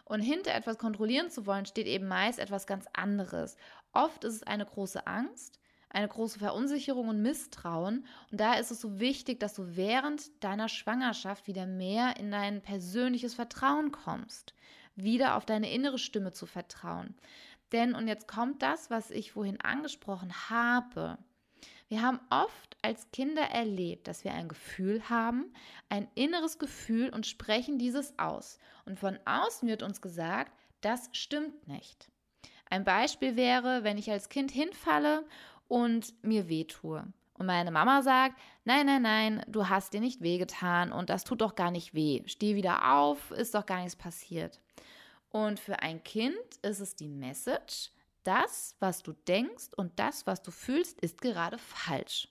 Und 0.04 0.20
hinter 0.20 0.54
etwas 0.54 0.78
kontrollieren 0.78 1.30
zu 1.30 1.46
wollen, 1.46 1.66
steht 1.66 1.86
eben 1.86 2.08
meist 2.08 2.38
etwas 2.38 2.66
ganz 2.66 2.86
anderes. 2.92 3.56
Oft 3.92 4.24
ist 4.24 4.34
es 4.34 4.42
eine 4.42 4.66
große 4.66 5.06
Angst, 5.06 5.60
eine 5.92 6.08
große 6.08 6.38
Verunsicherung 6.38 7.08
und 7.08 7.22
Misstrauen. 7.22 8.06
Und 8.30 8.40
da 8.40 8.54
ist 8.54 8.70
es 8.70 8.80
so 8.80 8.98
wichtig, 8.98 9.40
dass 9.40 9.54
du 9.54 9.76
während 9.76 10.42
deiner 10.42 10.68
Schwangerschaft 10.68 11.46
wieder 11.46 11.66
mehr 11.66 12.16
in 12.16 12.30
dein 12.30 12.62
persönliches 12.62 13.34
Vertrauen 13.34 13.92
kommst, 13.92 14.54
wieder 14.96 15.36
auf 15.36 15.44
deine 15.44 15.72
innere 15.72 15.98
Stimme 15.98 16.32
zu 16.32 16.46
vertrauen. 16.46 17.14
Denn, 17.72 17.94
und 17.94 18.08
jetzt 18.08 18.28
kommt 18.28 18.62
das, 18.62 18.90
was 18.90 19.10
ich 19.10 19.32
vorhin 19.32 19.60
angesprochen 19.60 20.32
habe, 20.50 21.18
wir 21.88 22.00
haben 22.00 22.20
oft 22.30 22.76
als 22.80 23.10
Kinder 23.12 23.42
erlebt, 23.42 24.08
dass 24.08 24.24
wir 24.24 24.32
ein 24.32 24.48
Gefühl 24.48 25.10
haben, 25.10 25.52
ein 25.90 26.08
inneres 26.14 26.58
Gefühl 26.58 27.10
und 27.10 27.26
sprechen 27.26 27.78
dieses 27.78 28.18
aus. 28.18 28.58
Und 28.86 28.98
von 28.98 29.18
außen 29.26 29.68
wird 29.68 29.82
uns 29.82 30.00
gesagt, 30.00 30.52
das 30.80 31.10
stimmt 31.12 31.68
nicht. 31.68 32.10
Ein 32.70 32.84
Beispiel 32.84 33.36
wäre, 33.36 33.84
wenn 33.84 33.98
ich 33.98 34.10
als 34.10 34.30
Kind 34.30 34.50
hinfalle 34.50 35.26
und 35.72 36.12
mir 36.22 36.50
wehtue. 36.50 37.02
Und 37.38 37.46
meine 37.46 37.70
Mama 37.70 38.02
sagt, 38.02 38.38
nein, 38.66 38.84
nein, 38.84 39.00
nein, 39.00 39.42
du 39.48 39.70
hast 39.70 39.94
dir 39.94 40.02
nicht 40.02 40.20
wehgetan 40.20 40.92
und 40.92 41.08
das 41.08 41.24
tut 41.24 41.40
doch 41.40 41.54
gar 41.54 41.70
nicht 41.70 41.94
weh. 41.94 42.22
Steh 42.26 42.56
wieder 42.56 42.92
auf, 42.92 43.30
ist 43.30 43.54
doch 43.54 43.64
gar 43.64 43.78
nichts 43.78 43.96
passiert. 43.96 44.60
Und 45.30 45.58
für 45.58 45.80
ein 45.80 46.04
Kind 46.04 46.36
ist 46.60 46.80
es 46.80 46.94
die 46.94 47.08
Message, 47.08 47.90
das, 48.22 48.76
was 48.80 49.02
du 49.02 49.14
denkst 49.26 49.68
und 49.74 49.98
das, 49.98 50.26
was 50.26 50.42
du 50.42 50.50
fühlst, 50.50 51.00
ist 51.00 51.22
gerade 51.22 51.56
falsch. 51.56 52.28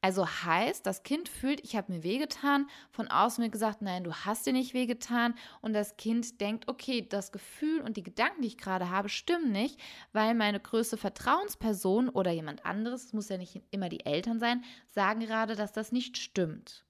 Also 0.00 0.28
heißt, 0.28 0.86
das 0.86 1.02
Kind 1.02 1.28
fühlt, 1.28 1.60
ich 1.64 1.74
habe 1.74 1.92
mir 1.92 2.04
wehgetan, 2.04 2.68
von 2.90 3.08
außen 3.08 3.42
wird 3.42 3.52
gesagt, 3.52 3.82
nein, 3.82 4.04
du 4.04 4.14
hast 4.14 4.46
dir 4.46 4.52
nicht 4.52 4.72
wehgetan 4.72 5.34
und 5.60 5.72
das 5.72 5.96
Kind 5.96 6.40
denkt, 6.40 6.68
okay, 6.68 7.06
das 7.06 7.32
Gefühl 7.32 7.80
und 7.80 7.96
die 7.96 8.04
Gedanken, 8.04 8.42
die 8.42 8.48
ich 8.48 8.58
gerade 8.58 8.90
habe, 8.90 9.08
stimmen 9.08 9.50
nicht, 9.50 9.80
weil 10.12 10.34
meine 10.34 10.60
größte 10.60 10.96
Vertrauensperson 10.98 12.08
oder 12.08 12.30
jemand 12.30 12.64
anderes, 12.64 13.06
es 13.06 13.12
muss 13.12 13.28
ja 13.28 13.38
nicht 13.38 13.60
immer 13.72 13.88
die 13.88 14.06
Eltern 14.06 14.38
sein, 14.38 14.62
sagen 14.86 15.18
gerade, 15.18 15.56
dass 15.56 15.72
das 15.72 15.90
nicht 15.90 16.16
stimmt. 16.16 16.84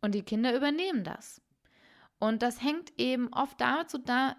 Und 0.00 0.14
die 0.16 0.22
Kinder 0.22 0.56
übernehmen 0.56 1.04
das. 1.04 1.40
Und 2.20 2.42
das 2.42 2.62
hängt 2.62 2.92
eben 2.98 3.32
oft 3.32 3.58
damit 3.62 3.90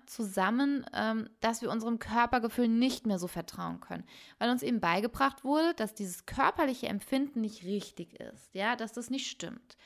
zusammen, 0.06 0.86
ähm, 0.94 1.28
dass 1.40 1.64
wir 1.64 1.72
unserem 1.72 1.98
Körpergefühl 1.98 2.68
nicht 2.68 3.08
mehr 3.08 3.18
so 3.18 3.28
vertrauen 3.28 3.82
können, 3.82 4.06
weil 4.38 4.52
uns 4.52 4.62
eben 4.62 4.80
beigebracht 4.80 5.44
wurde, 5.44 5.74
dass 5.74 5.96
dieses 5.96 6.28
körperliche 6.28 6.88
Empfinden 6.88 7.42
nicht 7.42 7.66
richtig 7.66 8.20
ist, 8.20 8.54
ja, 8.54 8.76
dass 8.76 8.94
das 8.94 9.10
nicht 9.10 9.28
stimmt. 9.28 9.78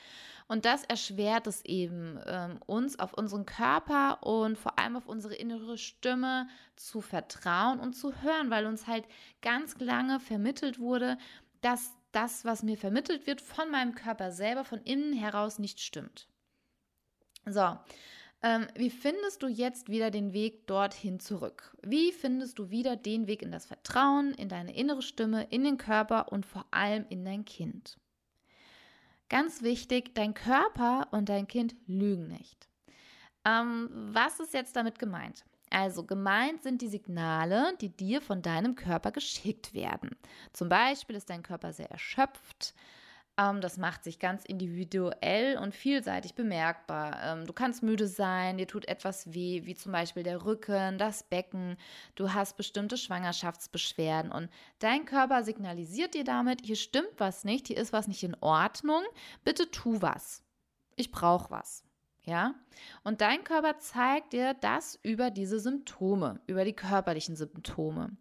Und 0.46 0.66
das 0.66 0.84
erschwert 0.84 1.46
es 1.46 1.64
eben, 1.64 2.20
ähm, 2.26 2.60
uns 2.66 2.98
auf 2.98 3.14
unseren 3.14 3.46
Körper 3.46 4.22
und 4.22 4.58
vor 4.58 4.78
allem 4.78 4.96
auf 4.96 5.06
unsere 5.06 5.34
innere 5.34 5.78
Stimme 5.78 6.48
zu 6.76 7.00
vertrauen 7.00 7.80
und 7.80 7.94
zu 7.94 8.22
hören, 8.22 8.50
weil 8.50 8.66
uns 8.66 8.86
halt 8.86 9.06
ganz 9.40 9.74
lange 9.80 10.20
vermittelt 10.20 10.78
wurde, 10.78 11.16
dass 11.62 11.94
das, 12.12 12.44
was 12.44 12.62
mir 12.62 12.76
vermittelt 12.76 13.26
wird, 13.26 13.40
von 13.40 13.70
meinem 13.70 13.94
Körper 13.94 14.32
selber, 14.32 14.64
von 14.64 14.82
innen 14.82 15.14
heraus 15.14 15.58
nicht 15.58 15.80
stimmt. 15.80 16.28
So, 17.48 17.78
ähm, 18.42 18.66
wie 18.74 18.90
findest 18.90 19.42
du 19.42 19.46
jetzt 19.46 19.88
wieder 19.88 20.10
den 20.10 20.32
Weg 20.32 20.66
dorthin 20.66 21.20
zurück? 21.20 21.76
Wie 21.82 22.12
findest 22.12 22.58
du 22.58 22.70
wieder 22.70 22.96
den 22.96 23.26
Weg 23.26 23.42
in 23.42 23.52
das 23.52 23.66
Vertrauen, 23.66 24.34
in 24.34 24.48
deine 24.48 24.74
innere 24.74 25.02
Stimme, 25.02 25.44
in 25.50 25.64
den 25.64 25.78
Körper 25.78 26.32
und 26.32 26.44
vor 26.44 26.66
allem 26.72 27.06
in 27.08 27.24
dein 27.24 27.44
Kind? 27.44 27.98
Ganz 29.28 29.62
wichtig, 29.62 30.14
dein 30.14 30.34
Körper 30.34 31.08
und 31.12 31.28
dein 31.28 31.48
Kind 31.48 31.74
lügen 31.86 32.28
nicht. 32.28 32.68
Ähm, 33.44 33.88
was 33.92 34.40
ist 34.40 34.54
jetzt 34.54 34.76
damit 34.76 34.98
gemeint? 34.98 35.44
Also 35.70 36.04
gemeint 36.04 36.62
sind 36.62 36.82
die 36.82 36.88
Signale, 36.88 37.74
die 37.80 37.88
dir 37.88 38.20
von 38.20 38.42
deinem 38.42 38.76
Körper 38.76 39.10
geschickt 39.10 39.74
werden. 39.74 40.16
Zum 40.52 40.68
Beispiel 40.68 41.16
ist 41.16 41.30
dein 41.30 41.42
Körper 41.42 41.72
sehr 41.72 41.90
erschöpft, 41.90 42.74
das 43.36 43.76
macht 43.76 44.02
sich 44.02 44.18
ganz 44.18 44.44
individuell 44.44 45.58
und 45.58 45.74
vielseitig 45.74 46.34
bemerkbar. 46.34 47.18
Ähm, 47.22 47.46
du 47.46 47.52
kannst 47.52 47.82
müde 47.82 48.08
sein, 48.08 48.56
dir 48.56 48.66
tut 48.66 48.88
etwas 48.88 49.34
weh, 49.34 49.62
wie 49.64 49.74
zum 49.74 49.92
Beispiel 49.92 50.22
der 50.22 50.44
Rücken, 50.44 50.96
das 50.96 51.22
Becken. 51.22 51.76
Du 52.14 52.32
hast 52.32 52.56
bestimmte 52.56 52.96
Schwangerschaftsbeschwerden 52.96 54.32
und 54.32 54.48
dein 54.78 55.04
Körper 55.04 55.44
signalisiert 55.44 56.14
dir 56.14 56.24
damit, 56.24 56.62
hier 56.64 56.76
stimmt 56.76 57.12
was 57.18 57.44
nicht, 57.44 57.66
hier 57.66 57.76
ist 57.76 57.92
was 57.92 58.08
nicht 58.08 58.22
in 58.22 58.36
Ordnung. 58.40 59.02
Bitte 59.44 59.70
tu 59.70 60.00
was. 60.00 60.42
Ich 60.96 61.10
brauche 61.10 61.50
was. 61.50 61.84
Ja? 62.26 62.54
Und 63.04 63.20
dein 63.20 63.44
Körper 63.44 63.78
zeigt 63.78 64.32
dir 64.32 64.54
das 64.54 64.98
über 65.02 65.30
diese 65.30 65.60
Symptome, 65.60 66.40
über 66.46 66.64
die 66.64 66.72
körperlichen 66.72 67.36
Symptome. 67.36 68.16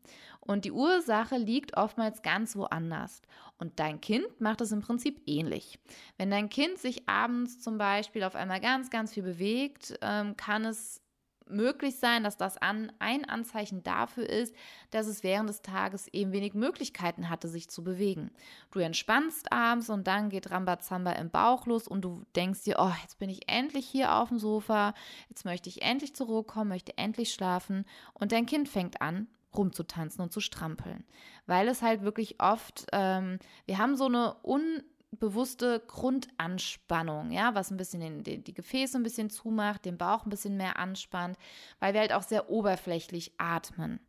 Und 0.46 0.66
die 0.66 0.72
Ursache 0.72 1.38
liegt 1.38 1.75
oftmals 1.75 2.22
ganz 2.22 2.56
woanders. 2.56 3.22
Und 3.58 3.80
dein 3.80 4.00
Kind 4.00 4.40
macht 4.40 4.62
es 4.62 4.72
im 4.72 4.82
Prinzip 4.82 5.22
ähnlich. 5.25 5.80
Wenn 6.18 6.30
dein 6.30 6.50
Kind 6.50 6.78
sich 6.78 7.10
abends 7.10 7.60
zum 7.60 7.78
Beispiel 7.78 8.24
auf 8.24 8.36
einmal 8.36 8.62
ganz, 8.62 8.90
ganz 8.90 9.14
viel 9.14 9.24
bewegt, 9.24 9.98
ähm, 10.02 10.38
kann 10.38 10.66
es 10.66 11.02
möglich 11.48 11.98
sein, 11.98 12.24
dass 12.24 12.38
das 12.38 12.58
an, 12.58 12.92
ein 13.00 13.25
Anzeichen 13.25 13.84
dafür 13.84 14.28
ist, 14.28 14.56
dass 14.92 15.08
es 15.08 15.24
während 15.24 15.50
des 15.50 15.62
Tages 15.62 16.08
eben 16.08 16.32
wenig 16.32 16.54
Möglichkeiten 16.54 17.30
hatte, 17.30 17.48
sich 17.48 17.70
zu 17.70 17.84
bewegen. 17.84 18.32
Du 18.72 18.80
entspannst 18.80 19.52
abends 19.52 19.90
und 19.90 20.08
dann 20.08 20.30
geht 20.30 20.52
Rambazamba 20.52 21.14
im 21.14 21.30
Bauch 21.30 21.66
los 21.66 21.88
und 21.88 22.02
du 22.02 22.24
denkst 22.36 22.64
dir, 22.64 22.78
oh, 22.80 22.92
jetzt 23.02 23.20
bin 23.20 23.30
ich 23.30 23.50
endlich 23.50 23.86
hier 23.86 24.16
auf 24.16 24.30
dem 24.30 24.40
Sofa, 24.40 24.94
jetzt 25.30 25.46
möchte 25.46 25.70
ich 25.70 25.82
endlich 25.82 26.16
zur 26.16 26.28
Ruhe 26.28 26.44
kommen, 26.44 26.70
möchte 26.70 26.98
endlich 26.98 27.32
schlafen 27.32 27.86
und 28.14 28.32
dein 28.32 28.46
Kind 28.46 28.68
fängt 28.68 29.02
an, 29.02 29.28
rumzutanzen 29.57 30.21
und 30.21 30.31
zu 30.31 30.39
strampeln. 30.39 31.05
Weil 31.45 31.67
es 31.67 31.81
halt 31.81 32.01
wirklich 32.01 32.41
oft, 32.41 32.88
ähm, 32.91 33.39
wir 33.65 33.77
haben 33.77 33.95
so 33.95 34.05
eine 34.05 34.35
un 34.43 34.83
bewusste 35.12 35.81
Grundanspannung, 35.88 37.31
ja, 37.31 37.55
was 37.55 37.71
ein 37.71 37.77
bisschen 37.77 38.01
den, 38.01 38.24
den, 38.24 38.43
die 38.43 38.53
Gefäße 38.53 38.97
ein 38.97 39.03
bisschen 39.03 39.29
zumacht, 39.29 39.85
den 39.85 39.97
Bauch 39.97 40.25
ein 40.25 40.29
bisschen 40.29 40.57
mehr 40.57 40.77
anspannt, 40.77 41.38
weil 41.79 41.93
wir 41.93 42.01
halt 42.01 42.13
auch 42.13 42.24
sehr 42.24 42.50
oberflächlich 42.50 43.33
atmen. 43.38 44.00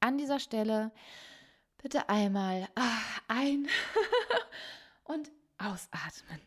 An 0.00 0.18
dieser 0.18 0.38
Stelle 0.38 0.92
bitte 1.82 2.08
einmal 2.08 2.68
ach, 2.74 3.20
ein 3.28 3.68
und 5.04 5.30
ausatmen. 5.58 6.40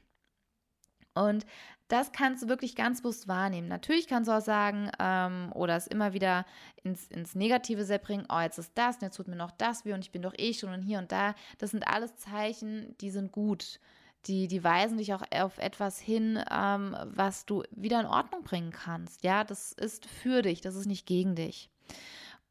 Und 1.13 1.45
das 1.89 2.11
kannst 2.11 2.43
du 2.43 2.47
wirklich 2.47 2.75
ganz 2.75 3.01
bewusst 3.01 3.27
wahrnehmen. 3.27 3.67
Natürlich 3.67 4.07
kannst 4.07 4.29
du 4.29 4.33
auch 4.33 4.41
sagen 4.41 4.89
ähm, 4.99 5.51
oder 5.53 5.75
es 5.75 5.87
immer 5.87 6.13
wieder 6.13 6.45
ins, 6.83 7.07
ins 7.07 7.35
Negative 7.35 7.83
sehr 7.83 7.99
bringen, 7.99 8.25
oh, 8.29 8.39
jetzt 8.39 8.57
ist 8.57 8.71
das 8.75 8.95
und 8.95 9.01
jetzt 9.01 9.17
tut 9.17 9.27
mir 9.27 9.35
noch 9.35 9.51
das 9.51 9.83
weh 9.85 9.93
und 9.93 10.05
ich 10.05 10.11
bin 10.11 10.21
doch 10.21 10.33
eh 10.37 10.53
schon 10.53 10.71
und 10.71 10.81
hier 10.81 10.99
und 10.99 11.11
da. 11.11 11.35
Das 11.57 11.71
sind 11.71 11.87
alles 11.87 12.15
Zeichen, 12.15 12.95
die 13.01 13.11
sind 13.11 13.31
gut 13.31 13.79
die, 14.25 14.47
die 14.47 14.63
weisen 14.63 14.97
dich 14.97 15.13
auch 15.13 15.23
auf 15.31 15.57
etwas 15.59 15.99
hin, 15.99 16.43
ähm, 16.51 16.95
was 17.05 17.45
du 17.45 17.63
wieder 17.71 17.99
in 17.99 18.05
Ordnung 18.05 18.43
bringen 18.43 18.71
kannst. 18.71 19.23
Ja, 19.23 19.43
das 19.43 19.71
ist 19.71 20.05
für 20.05 20.41
dich, 20.41 20.61
das 20.61 20.75
ist 20.75 20.87
nicht 20.87 21.05
gegen 21.05 21.35
dich. 21.35 21.69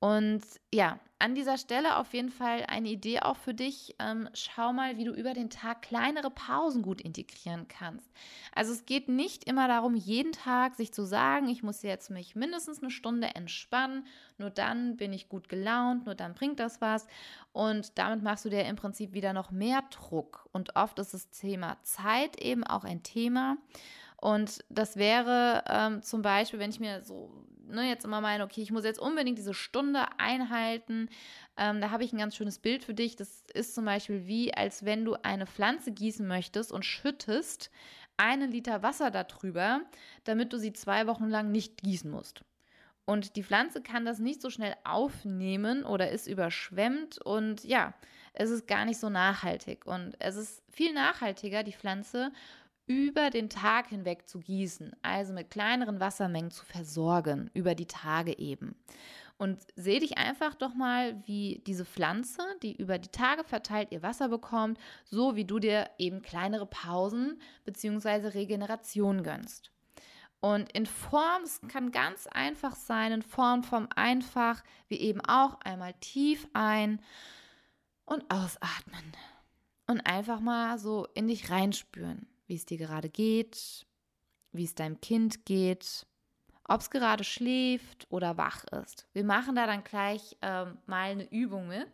Und 0.01 0.43
ja, 0.73 1.01
an 1.21 1.35
dieser 1.35 1.59
Stelle 1.59 1.97
auf 1.97 2.15
jeden 2.15 2.31
Fall 2.31 2.65
eine 2.69 2.89
Idee 2.89 3.19
auch 3.21 3.37
für 3.37 3.53
dich. 3.53 3.97
Ähm, 3.99 4.29
schau 4.35 4.73
mal, 4.73 4.97
wie 4.97 5.05
du 5.05 5.13
über 5.13 5.35
den 5.35 5.51
Tag 5.51 5.83
kleinere 5.83 6.31
Pausen 6.31 6.83
gut 6.83 7.01
integrieren 7.01 7.67
kannst. 7.67 8.09
Also 8.55 8.73
es 8.73 8.87
geht 8.87 9.09
nicht 9.09 9.43
immer 9.45 9.67
darum, 9.67 9.97
jeden 9.97 10.31
Tag 10.31 10.77
sich 10.77 10.93
zu 10.93 11.05
sagen, 11.05 11.49
ich 11.49 11.65
muss 11.65 11.83
jetzt 11.83 12.11
mich 12.11 12.37
mindestens 12.37 12.81
eine 12.81 12.93
Stunde 12.93 13.35
entspannen, 13.35 14.07
nur 14.37 14.51
dann 14.51 14.97
bin 14.97 15.13
ich 15.13 15.29
gut 15.29 15.49
gelaunt, 15.49 16.07
nur 16.07 16.15
dann 16.15 16.35
bringt 16.35 16.61
das 16.61 16.81
was. 16.81 17.09
Und 17.53 17.99
damit 17.99 18.23
machst 18.23 18.45
du 18.45 18.49
dir 18.49 18.65
im 18.65 18.77
Prinzip 18.77 19.13
wieder 19.13 19.33
noch 19.33 19.51
mehr 19.51 19.83
Druck. 19.91 20.49
Und 20.53 20.77
oft 20.77 21.01
ist 21.01 21.15
das 21.15 21.31
Thema 21.31 21.79
Zeit 21.83 22.41
eben 22.41 22.63
auch 22.63 22.85
ein 22.85 23.03
Thema. 23.03 23.57
Und 24.21 24.65
das 24.69 24.97
wäre 24.97 25.65
ähm, 25.69 26.03
zum 26.03 26.23
Beispiel, 26.23 26.61
wenn 26.61 26.71
ich 26.71 26.81
mir 26.81 27.03
so 27.03 27.45
ne, 27.69 27.89
jetzt 27.89 28.05
immer 28.05 28.21
meine, 28.21 28.45
okay, 28.45 28.63
ich 28.63 28.71
muss 28.71 28.85
jetzt 28.85 29.01
unbedingt 29.01 29.39
diese 29.39 29.55
Stunde 29.55 30.07
einhalten. 30.19 31.09
Ähm, 31.57 31.81
da 31.81 31.91
habe 31.91 32.05
ich 32.05 32.13
ein 32.13 32.19
ganz 32.19 32.37
schönes 32.37 32.59
Bild 32.59 32.85
für 32.85 32.95
dich. 32.95 33.17
Das 33.17 33.45
ist 33.55 33.75
zum 33.75 33.85
Beispiel 33.85 34.27
wie, 34.27 34.55
als 34.55 34.85
wenn 34.85 35.05
du 35.05 35.15
eine 35.23 35.47
Pflanze 35.47 35.93
gießen 35.93 36.27
möchtest 36.27 36.73
und 36.73 36.85
schüttest 36.85 37.71
einen 38.17 38.51
Liter 38.51 38.83
Wasser 38.83 39.11
darüber, 39.11 39.83
damit 40.25 40.53
du 40.53 40.59
sie 40.59 40.73
zwei 40.73 41.07
Wochen 41.07 41.29
lang 41.29 41.53
nicht 41.53 41.79
gießen 41.83 42.11
musst. 42.11 42.43
Und 43.05 43.37
die 43.37 43.43
Pflanze 43.43 43.81
kann 43.81 44.05
das 44.05 44.19
nicht 44.19 44.43
so 44.43 44.51
schnell 44.51 44.75
aufnehmen 44.85 45.85
oder 45.85 46.11
ist 46.11 46.27
überschwemmt 46.27 47.19
und 47.25 47.65
ja, 47.65 47.95
es 48.35 48.51
ist 48.51 48.69
gar 48.69 48.85
nicht 48.85 49.01
so 49.01 49.09
nachhaltig. 49.09 49.87
Und 49.87 50.15
es 50.19 50.37
ist 50.37 50.63
viel 50.71 50.93
nachhaltiger, 50.93 51.63
die 51.63 51.73
Pflanze 51.73 52.33
über 52.89 53.29
den 53.29 53.51
Tag 53.51 53.89
hinweg 53.89 54.29
zu 54.29 54.41
gießen, 54.41 54.97
also 55.03 55.35
mit 55.35 55.51
kleineren 55.51 56.01
Wassermengen 56.01 56.51
zu 56.51 56.65
versorgen, 56.65 57.51
über 57.53 57.75
die 57.75 57.87
Tage 57.87 58.37
eben. 58.39 58.75
Und 59.37 59.59
sehe 59.77 60.01
dich 60.01 60.19
einfach 60.19 60.55
doch 60.55 60.75
mal, 60.75 61.23
wie 61.27 61.63
diese 61.67 61.85
Pflanze, 61.85 62.43
die 62.63 62.75
über 62.75 62.99
die 62.99 63.11
Tage 63.11 63.45
verteilt 63.45 63.93
ihr 63.93 64.03
Wasser 64.03 64.29
bekommt, 64.29 64.79
so 65.05 65.37
wie 65.37 65.45
du 65.45 65.61
dir 65.61 65.89
eben 65.99 66.23
kleinere 66.23 66.67
Pausen 66.67 67.41
bzw. 67.65 68.29
Regeneration 68.29 69.23
gönnst. 69.23 69.71
Und 70.41 70.73
in 70.73 70.87
Form, 70.87 71.43
es 71.45 71.61
kann 71.69 71.93
ganz 71.93 72.27
einfach 72.27 72.75
sein, 72.75 73.13
in 73.13 73.23
Form 73.23 73.63
vom 73.63 73.89
einfach, 73.95 74.65
wie 74.89 74.99
eben 74.99 75.21
auch 75.21 75.61
einmal 75.61 75.95
tief 76.01 76.49
ein 76.55 77.01
und 78.07 78.25
ausatmen. 78.31 79.13
Und 79.87 80.01
einfach 80.01 80.41
mal 80.41 80.79
so 80.79 81.07
in 81.15 81.29
dich 81.29 81.51
reinspüren 81.51 82.27
wie 82.49 82.57
es 82.57 82.67
dir 82.67 82.79
gerade 82.79 83.09
geht, 83.09 83.87
wie 84.53 84.65
es 84.65 84.75
deinem 84.75 85.01
Kind 85.01 85.45
geht, 85.45 86.07
ob 86.65 86.81
es 86.81 86.91
gerade 86.91 87.25
schläft 87.25 88.07
oder 88.11 88.37
wach 88.37 88.65
ist. 88.65 89.07
Wir 89.13 89.25
machen 89.25 89.55
da 89.55 89.67
dann 89.67 89.85
gleich 89.85 90.37
ähm, 90.43 90.79
mal 90.87 91.11
eine 91.11 91.31
Übung 91.31 91.69
mit. 91.69 91.89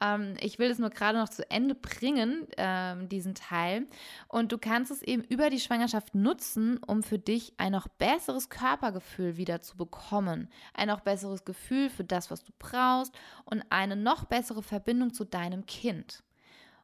Ähm, 0.00 0.36
ich 0.40 0.58
will 0.58 0.70
es 0.70 0.78
nur 0.78 0.90
gerade 0.90 1.18
noch 1.18 1.28
zu 1.28 1.48
Ende 1.50 1.74
bringen, 1.74 2.46
ähm, 2.56 3.08
diesen 3.08 3.34
Teil. 3.34 3.86
Und 4.28 4.52
du 4.52 4.58
kannst 4.58 4.90
es 4.90 5.02
eben 5.02 5.22
über 5.24 5.50
die 5.50 5.60
Schwangerschaft 5.60 6.14
nutzen, 6.14 6.78
um 6.86 7.02
für 7.02 7.18
dich 7.18 7.52
ein 7.58 7.72
noch 7.72 7.88
besseres 7.88 8.48
Körpergefühl 8.48 9.36
wieder 9.36 9.60
zu 9.60 9.76
bekommen. 9.76 10.48
Ein 10.72 10.88
noch 10.88 11.00
besseres 11.00 11.44
Gefühl 11.44 11.90
für 11.90 12.04
das, 12.04 12.30
was 12.30 12.42
du 12.42 12.52
brauchst 12.58 13.12
und 13.44 13.62
eine 13.70 13.96
noch 13.96 14.24
bessere 14.24 14.62
Verbindung 14.62 15.12
zu 15.12 15.24
deinem 15.24 15.66
Kind. 15.66 16.22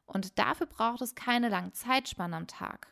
Und 0.07 0.39
dafür 0.39 0.65
braucht 0.65 1.01
es 1.01 1.15
keine 1.15 1.49
langen 1.49 1.73
Zeitspannen 1.73 2.33
am 2.33 2.47
Tag. 2.47 2.87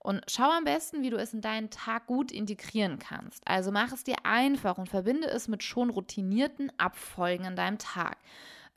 Und 0.00 0.22
schau 0.28 0.50
am 0.50 0.64
besten, 0.64 1.02
wie 1.02 1.10
du 1.10 1.16
es 1.16 1.34
in 1.34 1.40
deinen 1.40 1.70
Tag 1.70 2.06
gut 2.06 2.32
integrieren 2.32 2.98
kannst. 2.98 3.46
Also 3.46 3.70
mach 3.70 3.92
es 3.92 4.04
dir 4.04 4.16
einfach 4.24 4.78
und 4.78 4.88
verbinde 4.88 5.28
es 5.28 5.48
mit 5.48 5.62
schon 5.62 5.90
routinierten 5.90 6.72
Abfolgen 6.78 7.44
in 7.44 7.56
deinem 7.56 7.78
Tag. 7.78 8.16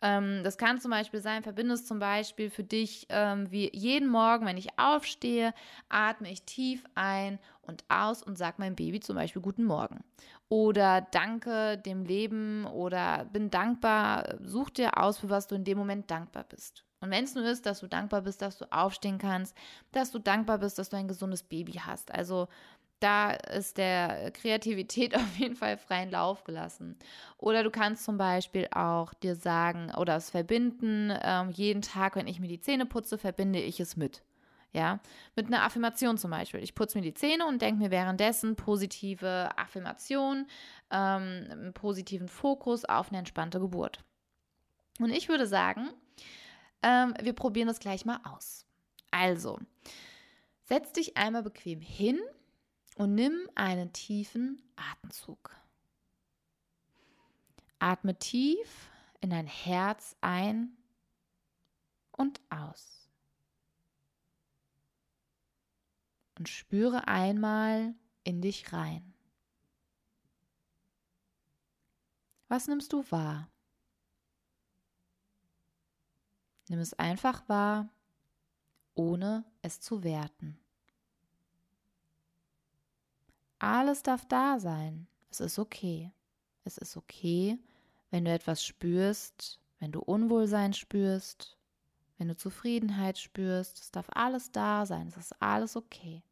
Ähm, 0.02 0.42
das 0.44 0.58
kann 0.58 0.82
zum 0.82 0.92
Beispiel 0.92 1.22
sein, 1.22 1.44
verbinde 1.44 1.76
es 1.76 1.86
zum 1.86 2.00
Beispiel 2.00 2.50
für 2.50 2.64
dich 2.64 3.06
ähm, 3.10 3.52
wie 3.52 3.70
jeden 3.72 4.10
Morgen, 4.10 4.48
wenn 4.48 4.58
ich 4.58 4.80
aufstehe, 4.80 5.54
atme 5.90 6.32
ich 6.32 6.44
tief 6.44 6.84
ein 6.96 7.38
und 7.62 7.84
aus 7.88 8.24
und 8.24 8.38
sage 8.38 8.56
meinem 8.58 8.76
Baby 8.76 9.00
zum 9.00 9.16
Beispiel 9.16 9.44
Guten 9.44 9.64
Morgen. 9.64 10.04
Oder 10.50 11.02
danke 11.12 11.78
dem 11.78 12.04
Leben 12.04 12.66
oder 12.66 13.26
bin 13.26 13.52
dankbar. 13.52 14.40
Such 14.42 14.72
dir 14.72 14.98
aus, 14.98 15.20
für 15.20 15.30
was 15.30 15.48
du 15.48 15.56
in 15.56 15.64
dem 15.64 15.78
Moment 15.78 16.10
dankbar 16.10 16.46
bist. 16.50 16.84
Und 17.02 17.10
wenn 17.10 17.24
es 17.24 17.36
nur 17.36 17.46
ist, 17.46 17.66
dass 17.66 17.80
du 17.80 17.88
dankbar 17.88 18.22
bist, 18.22 18.42
dass 18.42 18.58
du 18.58 18.72
aufstehen 18.72 19.18
kannst, 19.18 19.58
dass 19.92 20.12
du 20.12 20.20
dankbar 20.20 20.60
bist, 20.60 20.78
dass 20.80 20.90
du 20.90 20.98
ein 20.98 21.08
gesundes 21.08 21.44
Baby 21.44 21.74
hast. 21.74 22.14
Also 22.14 22.48
da 23.02 23.32
ist 23.32 23.78
der 23.78 24.32
Kreativität 24.32 25.16
auf 25.16 25.36
jeden 25.38 25.56
Fall 25.56 25.78
freien 25.78 26.12
Lauf 26.12 26.44
gelassen. 26.44 26.96
Oder 27.38 27.64
du 27.64 27.72
kannst 27.72 28.06
zum 28.06 28.18
Beispiel 28.18 28.68
auch 28.72 29.14
dir 29.16 29.36
sagen 29.36 29.92
oder 29.98 30.16
es 30.16 30.30
verbinden, 30.30 31.12
ähm, 31.22 31.50
jeden 31.50 31.82
Tag, 31.82 32.16
wenn 32.16 32.28
ich 32.28 32.40
mir 32.40 32.48
die 32.48 32.62
Zähne 32.62 32.86
putze, 32.86 33.18
verbinde 33.18 33.60
ich 33.60 33.80
es 33.80 33.98
mit. 33.98 34.24
Ja, 34.74 35.02
mit 35.36 35.48
einer 35.48 35.64
Affirmation 35.64 36.18
zum 36.18 36.32
Beispiel. 36.32 36.64
Ich 36.64 36.76
putze 36.76 36.98
mir 36.98 37.04
die 37.04 37.14
Zähne 37.14 37.46
und 37.46 37.62
denke 37.62 37.84
mir 37.84 37.92
währenddessen 37.92 38.56
positive 38.56 39.50
Affirmation, 39.58 40.48
ähm, 40.92 41.46
einen 41.52 41.74
positiven 41.74 42.30
Fokus 42.30 42.86
auf 42.86 43.10
eine 43.10 43.18
entspannte 43.18 43.60
Geburt. 43.60 44.00
Und 45.00 45.10
ich 45.10 45.28
würde 45.28 45.46
sagen, 45.46 45.90
ähm, 46.84 47.14
wir 47.22 47.34
probieren 47.34 47.68
das 47.68 47.80
gleich 47.80 48.06
mal 48.06 48.20
aus. 48.24 48.66
Also, 49.12 49.60
setz 50.64 50.94
dich 50.94 51.18
einmal 51.18 51.44
bequem 51.44 51.82
hin 51.82 52.20
und 52.96 53.16
nimm 53.16 53.50
einen 53.56 53.94
tiefen 53.94 54.62
Atemzug. 54.76 55.56
Atme 57.80 58.18
tief 58.18 58.90
in 59.22 59.32
dein 59.32 59.48
Herz 59.48 60.16
ein 60.22 60.78
und 62.12 62.40
aus. 62.50 63.10
Und 66.38 66.50
spüre 66.50 67.08
einmal 67.08 67.94
in 68.24 68.42
dich 68.42 68.72
rein. 68.74 69.14
Was 72.48 72.68
nimmst 72.68 72.94
du 72.94 73.04
wahr? 73.12 73.51
Nimm 76.72 76.80
es 76.80 76.94
einfach 76.94 77.50
wahr, 77.50 77.90
ohne 78.94 79.44
es 79.62 79.82
zu 79.82 80.06
werten. 80.06 80.58
Alles 83.60 84.04
darf 84.04 84.26
da 84.26 84.58
sein. 84.58 85.06
Es 85.30 85.42
ist 85.42 85.60
okay. 85.60 86.14
Es 86.64 86.78
ist 86.78 86.96
okay, 86.96 87.60
wenn 88.10 88.24
du 88.24 88.32
etwas 88.32 88.64
spürst, 88.64 89.60
wenn 89.80 89.92
du 89.92 90.00
Unwohlsein 90.00 90.72
spürst, 90.72 91.58
wenn 92.18 92.30
du 92.30 92.38
Zufriedenheit 92.38 93.18
spürst. 93.18 93.82
Es 93.82 93.92
darf 93.92 94.08
alles 94.14 94.54
da 94.54 94.86
sein. 94.86 95.10
Es 95.10 95.18
ist 95.18 95.42
alles 95.42 95.76
okay. 95.76 96.24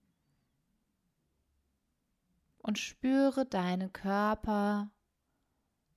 Und 2.60 2.80
spüre 2.80 3.45
deinen 3.45 3.91
Körper 3.91 4.89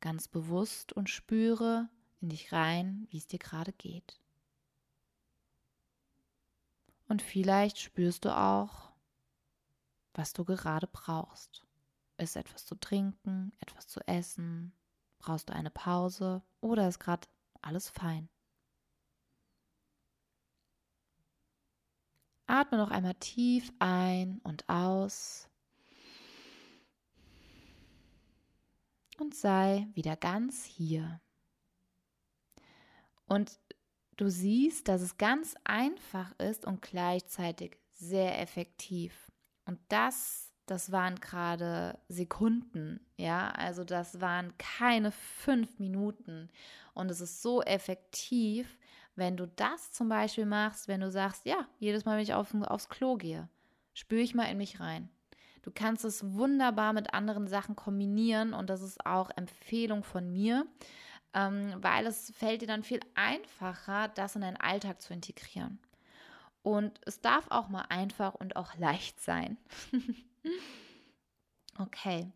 ganz 0.01 0.27
bewusst 0.27 0.93
und 0.93 1.09
spüre 1.09 1.89
in 2.21 2.31
dich 2.31 2.53
rein, 2.53 3.07
wie 3.11 3.19
es 3.19 3.29
dir 3.29 3.39
gerade 3.39 3.73
geht. 3.73 4.19
Und 7.13 7.21
vielleicht 7.21 7.79
spürst 7.79 8.25
du 8.25 8.35
auch, 8.35 8.91
was 10.15 10.33
du 10.33 10.47
gerade 10.47 10.87
brauchst. 10.87 11.67
Ist 12.17 12.37
etwas 12.37 12.65
zu 12.65 12.75
trinken, 12.75 13.53
etwas 13.61 13.87
zu 13.87 14.01
essen? 14.09 14.73
Brauchst 15.19 15.51
du 15.51 15.53
eine 15.53 15.69
Pause 15.69 16.41
oder 16.63 16.89
ist 16.89 17.01
gerade 17.01 17.29
alles 17.61 17.91
fein? 17.91 18.31
Atme 22.47 22.79
noch 22.79 22.91
einmal 22.91 23.17
tief 23.17 23.71
ein 23.79 24.39
und 24.43 24.67
aus. 24.71 25.51
Und 29.19 29.35
sei 29.35 29.87
wieder 29.93 30.17
ganz 30.17 30.65
hier. 30.65 31.21
Und 33.27 33.61
du 34.17 34.29
siehst, 34.29 34.89
dass 34.89 35.01
es 35.01 35.19
ganz 35.19 35.55
einfach 35.65 36.33
ist 36.39 36.65
und 36.65 36.83
gleichzeitig 36.83 37.77
sehr 37.91 38.41
effektiv. 38.41 39.31
Und 39.65 39.79
das, 39.89 40.53
das 40.67 40.93
waren 40.93 41.17
gerade 41.17 41.99
Sekunden, 42.09 43.01
ja, 43.17 43.51
also 43.51 43.85
das 43.85 44.21
waren 44.21 44.57
keine 44.59 45.13
fünf 45.13 45.79
Minuten. 45.79 46.51
Und 46.95 47.11
es 47.11 47.21
ist 47.21 47.43
so 47.43 47.63
effektiv, 47.63 48.79
wenn 49.15 49.37
du 49.37 49.47
das 49.47 49.93
zum 49.93 50.09
Beispiel 50.09 50.47
machst, 50.47 50.89
wenn 50.89 51.01
du 51.01 51.11
sagst, 51.11 51.47
ja, 51.47 51.67
jedes 51.79 52.05
Mal, 52.05 52.17
wenn 52.17 52.23
ich 52.23 52.35
auf, 52.35 52.55
aufs 52.63 52.89
Klo 52.89 53.17
gehe, 53.17 53.49
spüre 53.95 54.23
ich 54.23 54.35
mal 54.35 54.45
in 54.45 54.59
mich 54.59 54.81
rein. 54.81 55.11
Du 55.63 55.71
kannst 55.71 56.05
es 56.05 56.35
wunderbar 56.35 56.93
mit 56.93 57.15
anderen 57.15 57.47
Sachen 57.47 57.77
kombinieren 57.77 58.53
und 58.53 58.69
das 58.69 58.83
ist 58.83 59.07
auch 59.07 59.31
Empfehlung 59.37 60.03
von 60.03 60.33
mir 60.33 60.67
ähm, 61.35 61.75
weil 61.79 62.07
es 62.07 62.33
fällt 62.37 62.63
dir 62.63 62.69
dann 62.69 62.83
viel 62.83 63.01
einfacher, 63.15 64.09
das 64.09 64.37
in 64.37 64.43
deinen 64.43 64.57
Alltag 64.57 65.01
zu 65.01 65.13
integrieren. 65.13 65.79
Und 66.63 67.01
es 67.07 67.21
darf 67.21 67.47
auch 67.51 67.69
mal 67.69 67.87
einfach 67.89 68.35
und 68.35 68.57
auch 68.57 68.77
leicht 68.77 69.21
sein. 69.21 69.59
okay. 71.79 72.31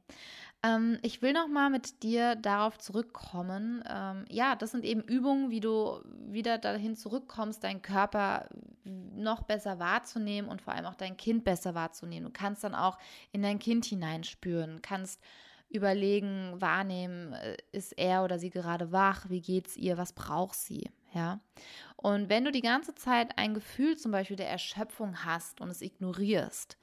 Ähm, 0.63 0.99
ich 1.03 1.23
will 1.23 1.33
noch 1.33 1.49
mal 1.49 1.71
mit 1.71 2.03
dir 2.03 2.35
darauf 2.35 2.79
zurückkommen. 2.79 3.85
Ähm, 3.89 4.25
ja, 4.29 4.57
das 4.57 4.73
sind 4.73 4.85
eben 4.85 5.03
Übungen, 5.03 5.51
wie 5.51 5.61
du 5.61 6.01
wieder 6.27 6.59
dahin 6.59 6.97
zurückkommst, 6.97 7.63
deinen 7.63 7.83
Körper 7.83 8.49
noch 8.85 9.43
besser 9.43 9.79
wahrzunehmen 9.79 10.51
und 10.51 10.63
vor 10.63 10.73
allem 10.73 10.87
auch 10.87 10.95
dein 10.95 11.17
Kind 11.17 11.45
besser 11.45 11.75
wahrzunehmen. 11.75 12.27
Du 12.27 12.33
kannst 12.33 12.65
dann 12.65 12.75
auch 12.75 12.99
in 13.33 13.43
dein 13.43 13.59
Kind 13.59 13.85
hineinspüren, 13.85 14.83
kannst 14.83 15.21
überlegen, 15.69 16.61
wahrnehmen, 16.61 17.33
äh, 17.33 17.57
ist 17.73 17.93
er 17.99 18.25
oder 18.25 18.39
sie 18.39 18.51
gerade 18.51 18.93
wach, 18.93 19.29
wie 19.29 19.41
geht's 19.41 19.77
ihr, 19.77 19.99
was 19.99 20.13
braucht 20.13 20.57
sie, 20.57 20.91
ja. 21.13 21.41
Und 21.97 22.29
wenn 22.29 22.45
du 22.45 22.53
die 22.53 22.61
ganze 22.61 22.95
Zeit 22.95 23.37
ein 23.39 23.55
Gefühl 23.55 23.97
zum 23.97 24.13
Beispiel 24.13 24.37
der 24.37 24.51
Erschöpfung 24.51 25.25
hast 25.25 25.61
und 25.61 25.71
es 25.71 25.83
ignorierst, 25.83 26.77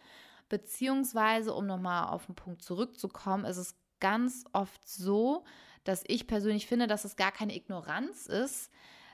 Beziehungsweise, 0.54 1.52
um 1.54 1.65
nochmal 1.65 2.10
auf 2.10 2.28
den 2.28 2.36
Punkt 2.36 2.62
zurückzukommen, 2.62 3.43
ist 3.43 3.58
es 3.58 3.76
ganz 4.00 4.46
oft 4.54 4.88
so, 4.88 5.46
dass 5.84 6.04
ich 6.06 6.28
persönlich 6.28 6.67
finde, 6.67 6.86
dass 6.86 7.06
es 7.06 7.15
gar 7.15 7.32
keine 7.32 7.56
Ignoranz 7.56 8.28
ist, 8.28 8.69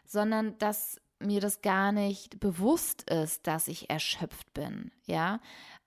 sondern 0.05 0.57
dass 0.57 0.99
mir 1.19 1.39
das 1.39 1.61
gar 1.61 1.93
nicht 1.93 2.41
bewusst 2.41 3.09
ist, 3.09 3.47
dass 3.47 3.69
ich 3.69 3.89
erschöpft 3.89 4.53
bin, 4.53 4.91
ja, 5.05 5.39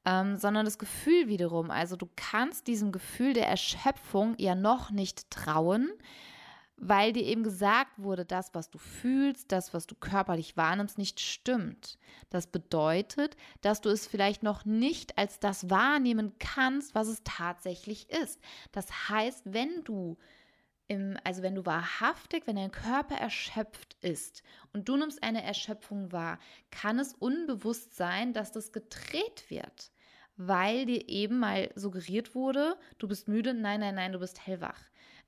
ähm, 0.05 0.37
sondern 0.37 0.65
das 0.65 0.79
Gefühl 0.79 1.29
wiederum. 1.29 1.71
Also 1.71 1.97
du 1.97 2.09
kannst 2.17 2.67
diesem 2.67 2.93
Gefühl 2.93 3.35
der 3.35 3.49
Erschöpfung 3.49 4.35
ja 4.39 4.55
noch 4.55 4.91
nicht 4.91 5.31
trauen, 5.31 5.91
weil 6.77 7.13
dir 7.13 7.23
eben 7.23 7.45
gesagt 7.45 7.93
wurde, 7.97 8.25
das, 8.25 8.55
was 8.55 8.69
du 8.69 8.79
fühlst, 8.79 9.53
das, 9.53 9.73
was 9.73 9.87
du 9.87 9.95
körperlich 9.95 10.57
wahrnimmst, 10.57 10.99
nicht 10.99 11.21
stimmt. 11.21 11.97
Das 12.29 12.49
bedeutet, 12.49 13.37
dass 13.61 13.81
du 13.81 13.89
es 13.89 14.07
vielleicht 14.09 14.43
noch 14.43 14.65
nicht 14.65 15.17
als 15.17 15.39
das 15.39 15.71
wahrnehmen 15.71 16.33
kannst, 16.41 16.95
was 16.97 17.07
es 17.07 17.23
tatsächlich 17.23 18.11
ist. 18.11 18.41
Das 18.73 19.09
heißt, 19.09 19.43
wenn 19.45 19.85
du 19.85 20.19
im, 20.89 21.17
also 21.25 21.43
wenn 21.43 21.55
du 21.55 21.65
wahrhaftig, 21.65 22.47
wenn 22.47 22.57
dein 22.57 22.73
Körper 22.73 23.17
erschöpft 23.17 23.97
ist 24.01 24.43
und 24.73 24.89
du 24.89 24.97
nimmst 24.97 25.23
eine 25.23 25.43
Erschöpfung 25.43 26.13
wahr, 26.13 26.39
kann 26.71 26.99
es 26.99 27.15
unbewusst 27.15 27.97
sein, 27.97 28.33
dass 28.33 28.53
das 28.53 28.73
gedreht 28.73 29.45
wird, 29.49 29.91
weil 30.37 30.87
dir 30.87 31.09
eben 31.09 31.39
mal 31.39 31.71
suggeriert 31.75 32.35
wurde, 32.35 32.77
du 32.99 33.09
bist 33.09 33.29
müde, 33.29 33.55
nein, 33.55 33.81
nein, 33.81 33.95
nein, 33.95 34.13
du 34.13 34.19
bist 34.19 34.47
hellwach. 34.47 34.81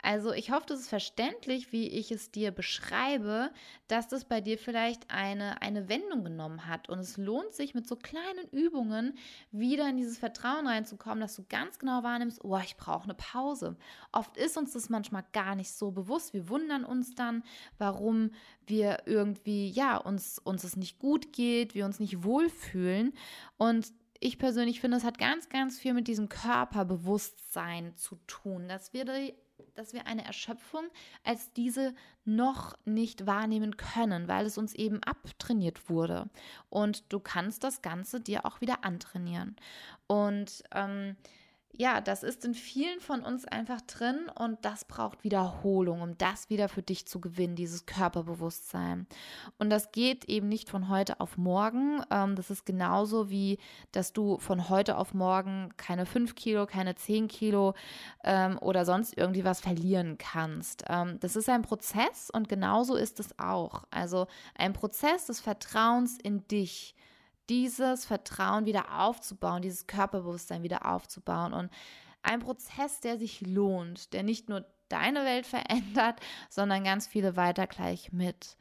Also 0.05 0.35
ich 0.35 0.51
hoffe, 0.51 0.67
das 0.69 0.81
ist 0.81 0.91
verständlich, 0.91 1.73
wie 1.73 1.89
ich 1.89 2.13
es 2.13 2.31
dir 2.31 2.51
beschreibe, 2.51 3.51
dass 3.89 4.07
das 4.07 4.27
bei 4.27 4.43
dir 4.43 4.59
vielleicht 4.59 5.11
eine, 5.11 5.63
eine 5.63 5.89
Wendung 5.89 6.25
genommen 6.25 6.67
hat. 6.67 6.91
Und 6.91 6.99
es 6.99 7.17
lohnt 7.17 7.55
sich 7.55 7.75
mit 7.75 7.89
so 7.89 7.97
kleinen 7.97 8.47
Übungen 8.53 9.17
wieder 9.51 9.89
in 9.89 9.97
dieses 9.97 10.19
Vertrauen 10.19 10.67
reinzukommen, 10.67 11.21
dass 11.21 11.37
du 11.37 11.47
ganz 11.49 11.79
genau 11.79 12.03
wahrnimmst, 12.03 12.45
oh, 12.45 12.59
ich 12.63 12.77
brauche 12.77 13.05
eine 13.05 13.15
Pause. 13.15 13.79
Oft 14.13 14.37
ist 14.37 14.59
uns 14.59 14.75
das 14.75 14.91
manchmal 14.91 15.25
gar 15.33 15.55
nicht 15.55 15.73
so 15.73 15.91
bewusst. 15.91 16.35
Wir 16.35 16.51
wundern 16.51 16.85
uns 16.85 17.15
dann, 17.15 17.43
warum 17.79 18.33
wir 18.67 19.05
irgendwie, 19.07 19.71
ja, 19.71 19.97
uns, 19.97 20.39
uns 20.39 20.65
es 20.65 20.77
nicht 20.77 20.99
gut 20.99 21.33
geht, 21.33 21.75
wir 21.75 21.87
uns 21.87 21.99
nicht 21.99 22.25
wohlfühlen. 22.25 23.15
Und 23.57 23.91
ich 24.21 24.37
persönlich 24.37 24.83
finde, 24.83 24.99
es 24.99 25.05
hat 25.05 25.17
ganz, 25.17 25.49
ganz 25.49 25.79
viel 25.79 25.95
mit 25.95 26.09
diesem 26.09 26.29
Körperbewusstsein 26.29 27.97
zu 27.97 28.17
tun, 28.27 28.69
dass 28.69 28.93
wir 28.93 29.07
die 29.07 29.35
dass 29.75 29.93
wir 29.93 30.07
eine 30.07 30.25
Erschöpfung 30.25 30.85
als 31.23 31.53
diese 31.53 31.95
noch 32.25 32.77
nicht 32.85 33.27
wahrnehmen 33.27 33.77
können, 33.77 34.29
weil 34.29 34.47
es 34.47 34.59
uns 34.59 34.75
eben 34.75 35.03
abtrainiert 35.03 35.89
wurde. 35.89 36.29
Und 36.71 37.13
du 37.13 37.21
kannst 37.21 37.65
das 37.65 37.83
Ganze 37.83 38.21
dir 38.21 38.47
auch 38.47 38.61
wieder 38.61 38.85
antrainieren. 38.85 39.57
Und 40.07 40.63
ähm, 40.73 41.17
ja, 41.77 42.01
das 42.01 42.23
ist 42.23 42.45
in 42.45 42.55
vielen 42.55 43.01
von 43.01 43.23
uns 43.23 43.45
einfach 43.45 43.81
drin 43.81 44.31
und 44.39 44.65
das 44.65 44.85
braucht 44.85 45.25
Wiederholung, 45.25 46.03
um 46.03 46.17
das 46.19 46.49
wieder 46.49 46.69
für 46.69 46.83
dich 46.83 47.07
zu 47.07 47.21
gewinnen, 47.21 47.57
dieses 47.57 47.85
Körperbewusstsein. 47.87 49.07
Und 49.59 49.71
das 49.71 49.91
geht 49.91 50.27
eben 50.27 50.49
nicht 50.49 50.69
von 50.71 50.89
heute 50.89 51.21
auf 51.21 51.37
morgen. 51.37 52.01
Ähm, 52.11 52.37
das 52.37 52.51
ist 52.51 52.65
genauso 52.65 53.29
wie, 53.29 53.59
dass 53.93 54.13
du 54.13 54.39
von 54.39 54.69
heute 54.69 54.97
auf 54.97 55.15
morgen 55.15 55.71
keine 55.77 56.07
5 56.07 56.35
Kilo, 56.35 56.67
keine 56.67 56.95
10 56.95 57.29
Kilo 57.29 57.75
ähm, 58.23 58.59
oder 58.59 58.85
sonst 58.85 59.17
irgendwie 59.17 59.45
was 59.45 59.61
verlieren 59.61 60.17
kannst. 60.17 60.85
Ähm, 60.89 61.19
das 61.21 61.35
ist 61.35 61.49
ein 61.49 61.63
Prozess 61.63 62.31
und 62.31 62.49
genauso 62.49 62.95
ist 62.95 63.19
es 63.19 63.39
auch. 63.39 63.85
Also 63.91 64.29
ein 64.55 64.73
Prozess 64.73 65.27
des 65.27 65.41
Vertrauens 65.41 66.19
in 66.23 66.47
dich 66.47 66.95
dieses 67.49 68.05
Vertrauen 68.05 68.67
wieder 68.67 69.01
aufzubauen, 69.01 69.63
dieses 69.63 69.87
Körperbewusstsein 69.87 70.63
wieder 70.63 70.87
aufzubauen. 70.87 71.53
Und 71.53 71.71
ein 72.23 72.41
Prozess, 72.41 73.01
der 73.01 73.19
sich 73.19 73.41
lohnt, 73.41 74.13
der 74.13 74.23
nicht 74.23 74.49
nur 74.49 74.65
deine 74.89 75.25
Welt 75.25 75.47
verändert, 75.47 76.21
sondern 76.49 76.85
ganz 76.85 77.07
viele 77.07 77.37
weiter 77.37 77.67
gleich 77.67 78.13
mit. 78.13 78.57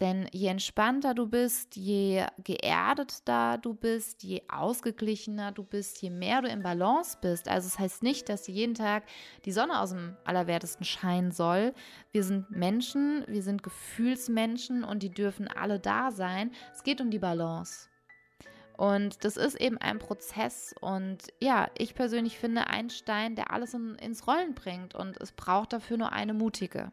Denn 0.00 0.28
je 0.32 0.48
entspannter 0.48 1.14
du 1.14 1.28
bist, 1.28 1.76
je 1.76 2.26
geerdeter 2.42 3.58
du 3.58 3.74
bist, 3.74 4.24
je 4.24 4.42
ausgeglichener 4.48 5.52
du 5.52 5.62
bist, 5.62 6.02
je 6.02 6.10
mehr 6.10 6.42
du 6.42 6.48
im 6.48 6.64
Balance 6.64 7.16
bist. 7.20 7.48
Also 7.48 7.68
es 7.68 7.74
das 7.74 7.80
heißt 7.80 8.02
nicht, 8.02 8.28
dass 8.28 8.48
jeden 8.48 8.74
Tag 8.74 9.04
die 9.44 9.52
Sonne 9.52 9.80
aus 9.80 9.90
dem 9.90 10.16
Allerwertesten 10.24 10.84
scheinen 10.84 11.30
soll. 11.30 11.74
Wir 12.10 12.24
sind 12.24 12.50
Menschen, 12.50 13.24
wir 13.28 13.44
sind 13.44 13.62
Gefühlsmenschen 13.62 14.82
und 14.82 15.04
die 15.04 15.10
dürfen 15.10 15.46
alle 15.46 15.78
da 15.78 16.10
sein. 16.10 16.50
Es 16.72 16.82
geht 16.82 17.00
um 17.00 17.12
die 17.12 17.20
Balance. 17.20 17.88
Und 18.76 19.24
das 19.24 19.36
ist 19.36 19.60
eben 19.60 19.78
ein 19.78 19.98
Prozess. 19.98 20.74
Und 20.80 21.18
ja, 21.40 21.68
ich 21.78 21.94
persönlich 21.94 22.38
finde 22.38 22.66
ein 22.66 22.90
Stein, 22.90 23.36
der 23.36 23.52
alles 23.52 23.74
in, 23.74 23.94
ins 23.96 24.26
Rollen 24.26 24.54
bringt. 24.54 24.94
Und 24.94 25.20
es 25.20 25.32
braucht 25.32 25.72
dafür 25.72 25.96
nur 25.96 26.12
eine 26.12 26.34
mutige. 26.34 26.90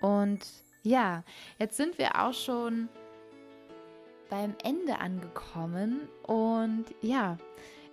Und 0.00 0.40
ja, 0.82 1.24
jetzt 1.58 1.76
sind 1.76 1.98
wir 1.98 2.20
auch 2.20 2.34
schon 2.34 2.88
beim 4.30 4.54
Ende 4.62 4.98
angekommen. 4.98 6.08
Und 6.22 6.86
ja, 7.00 7.38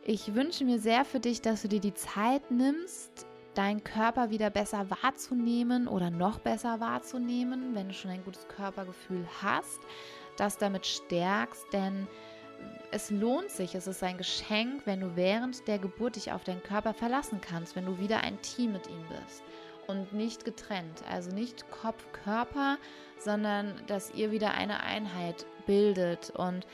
ich 0.03 0.33
wünsche 0.33 0.65
mir 0.65 0.79
sehr 0.79 1.05
für 1.05 1.19
dich, 1.19 1.41
dass 1.41 1.61
du 1.61 1.67
dir 1.67 1.79
die 1.79 1.93
Zeit 1.93 2.51
nimmst, 2.51 3.27
deinen 3.53 3.83
Körper 3.83 4.29
wieder 4.29 4.49
besser 4.49 4.89
wahrzunehmen 4.89 5.87
oder 5.87 6.09
noch 6.09 6.39
besser 6.39 6.79
wahrzunehmen, 6.79 7.75
wenn 7.75 7.89
du 7.89 7.93
schon 7.93 8.11
ein 8.11 8.23
gutes 8.23 8.47
Körpergefühl 8.47 9.27
hast, 9.41 9.79
das 10.37 10.57
damit 10.57 10.85
stärkst, 10.85 11.65
denn 11.73 12.07
es 12.91 13.09
lohnt 13.09 13.49
sich, 13.49 13.73
es 13.75 13.87
ist 13.87 14.03
ein 14.03 14.17
Geschenk, 14.17 14.85
wenn 14.85 14.99
du 14.99 15.15
während 15.15 15.67
der 15.67 15.79
Geburt 15.79 16.17
dich 16.17 16.31
auf 16.31 16.43
deinen 16.43 16.61
Körper 16.61 16.93
verlassen 16.93 17.39
kannst, 17.41 17.75
wenn 17.75 17.85
du 17.85 17.99
wieder 17.99 18.21
ein 18.21 18.41
Team 18.41 18.73
mit 18.73 18.87
ihm 18.87 19.03
bist. 19.07 19.43
Und 19.87 20.13
nicht 20.13 20.45
getrennt, 20.45 21.03
also 21.09 21.31
nicht 21.31 21.69
Kopf, 21.71 22.05
Körper, 22.23 22.77
sondern 23.17 23.81
dass 23.87 24.13
ihr 24.13 24.31
wieder 24.31 24.53
eine 24.53 24.81
Einheit 24.83 25.45
bildet. 25.65 26.29
Und 26.31 26.67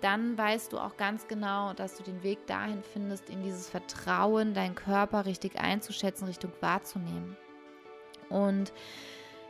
dann 0.00 0.36
weißt 0.36 0.72
du 0.72 0.78
auch 0.78 0.96
ganz 0.96 1.28
genau, 1.28 1.72
dass 1.72 1.96
du 1.96 2.02
den 2.02 2.22
Weg 2.22 2.46
dahin 2.46 2.82
findest, 2.82 3.28
in 3.30 3.42
dieses 3.42 3.68
Vertrauen, 3.68 4.54
deinen 4.54 4.74
Körper 4.74 5.26
richtig 5.26 5.58
einzuschätzen, 5.58 6.26
Richtung 6.26 6.52
wahrzunehmen. 6.60 7.36
Und 8.28 8.72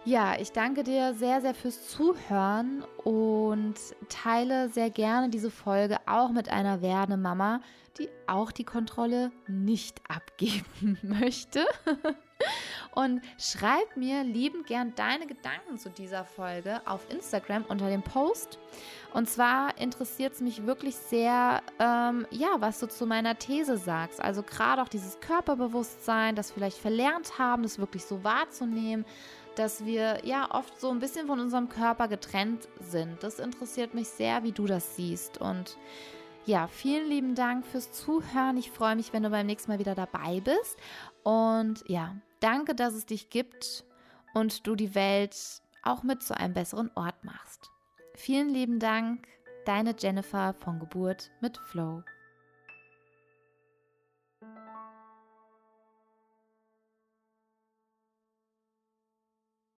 ja, 0.04 0.38
ich 0.38 0.52
danke 0.52 0.82
dir 0.82 1.14
sehr, 1.14 1.40
sehr 1.40 1.54
fürs 1.54 1.88
Zuhören 1.88 2.84
und 3.04 3.74
teile 4.10 4.68
sehr 4.68 4.90
gerne 4.90 5.30
diese 5.30 5.50
Folge 5.50 5.96
auch 6.06 6.30
mit 6.30 6.50
einer 6.50 6.82
werdenden 6.82 7.22
Mama, 7.22 7.60
die 7.98 8.10
auch 8.26 8.52
die 8.52 8.64
Kontrolle 8.64 9.32
nicht 9.46 10.02
abgeben 10.08 10.98
möchte. 11.02 11.66
Und 12.94 13.22
schreib 13.38 13.96
mir 13.96 14.22
liebend 14.22 14.66
gern 14.66 14.94
deine 14.94 15.26
Gedanken 15.26 15.78
zu 15.78 15.90
dieser 15.90 16.24
Folge 16.24 16.80
auf 16.86 17.10
Instagram 17.10 17.64
unter 17.64 17.88
dem 17.88 18.02
Post. 18.02 18.58
Und 19.12 19.28
zwar 19.28 19.78
interessiert 19.78 20.34
es 20.34 20.40
mich 20.40 20.66
wirklich 20.66 20.94
sehr, 20.94 21.62
ähm, 21.80 22.26
ja, 22.30 22.56
was 22.58 22.78
du 22.78 22.86
zu 22.86 23.06
meiner 23.06 23.36
These 23.36 23.78
sagst. 23.78 24.20
Also 24.20 24.42
gerade 24.42 24.82
auch 24.82 24.88
dieses 24.88 25.18
Körperbewusstsein, 25.20 26.36
das 26.36 26.52
vielleicht 26.52 26.78
verlernt 26.78 27.38
haben, 27.38 27.62
das 27.62 27.78
wirklich 27.78 28.04
so 28.04 28.22
wahrzunehmen 28.22 29.04
dass 29.56 29.84
wir 29.84 30.24
ja 30.24 30.50
oft 30.50 30.80
so 30.80 30.90
ein 30.90 30.98
bisschen 30.98 31.26
von 31.26 31.40
unserem 31.40 31.68
Körper 31.68 32.08
getrennt 32.08 32.68
sind. 32.80 33.22
Das 33.22 33.38
interessiert 33.38 33.94
mich 33.94 34.08
sehr, 34.08 34.42
wie 34.42 34.52
du 34.52 34.66
das 34.66 34.96
siehst. 34.96 35.38
Und 35.38 35.76
ja, 36.46 36.66
vielen 36.66 37.08
lieben 37.08 37.34
Dank 37.34 37.66
fürs 37.66 37.92
Zuhören. 37.92 38.56
Ich 38.56 38.70
freue 38.70 38.96
mich, 38.96 39.12
wenn 39.12 39.22
du 39.22 39.30
beim 39.30 39.46
nächsten 39.46 39.70
Mal 39.70 39.78
wieder 39.78 39.94
dabei 39.94 40.40
bist. 40.40 40.78
Und 41.22 41.84
ja, 41.88 42.16
danke, 42.40 42.74
dass 42.74 42.94
es 42.94 43.06
dich 43.06 43.30
gibt 43.30 43.84
und 44.34 44.66
du 44.66 44.74
die 44.74 44.94
Welt 44.94 45.36
auch 45.82 46.02
mit 46.02 46.22
zu 46.22 46.36
einem 46.36 46.54
besseren 46.54 46.90
Ort 46.94 47.24
machst. 47.24 47.70
Vielen 48.14 48.48
lieben 48.48 48.78
Dank, 48.78 49.26
deine 49.64 49.94
Jennifer 49.98 50.54
von 50.54 50.78
Geburt 50.78 51.30
mit 51.40 51.56
Flow. 51.58 52.02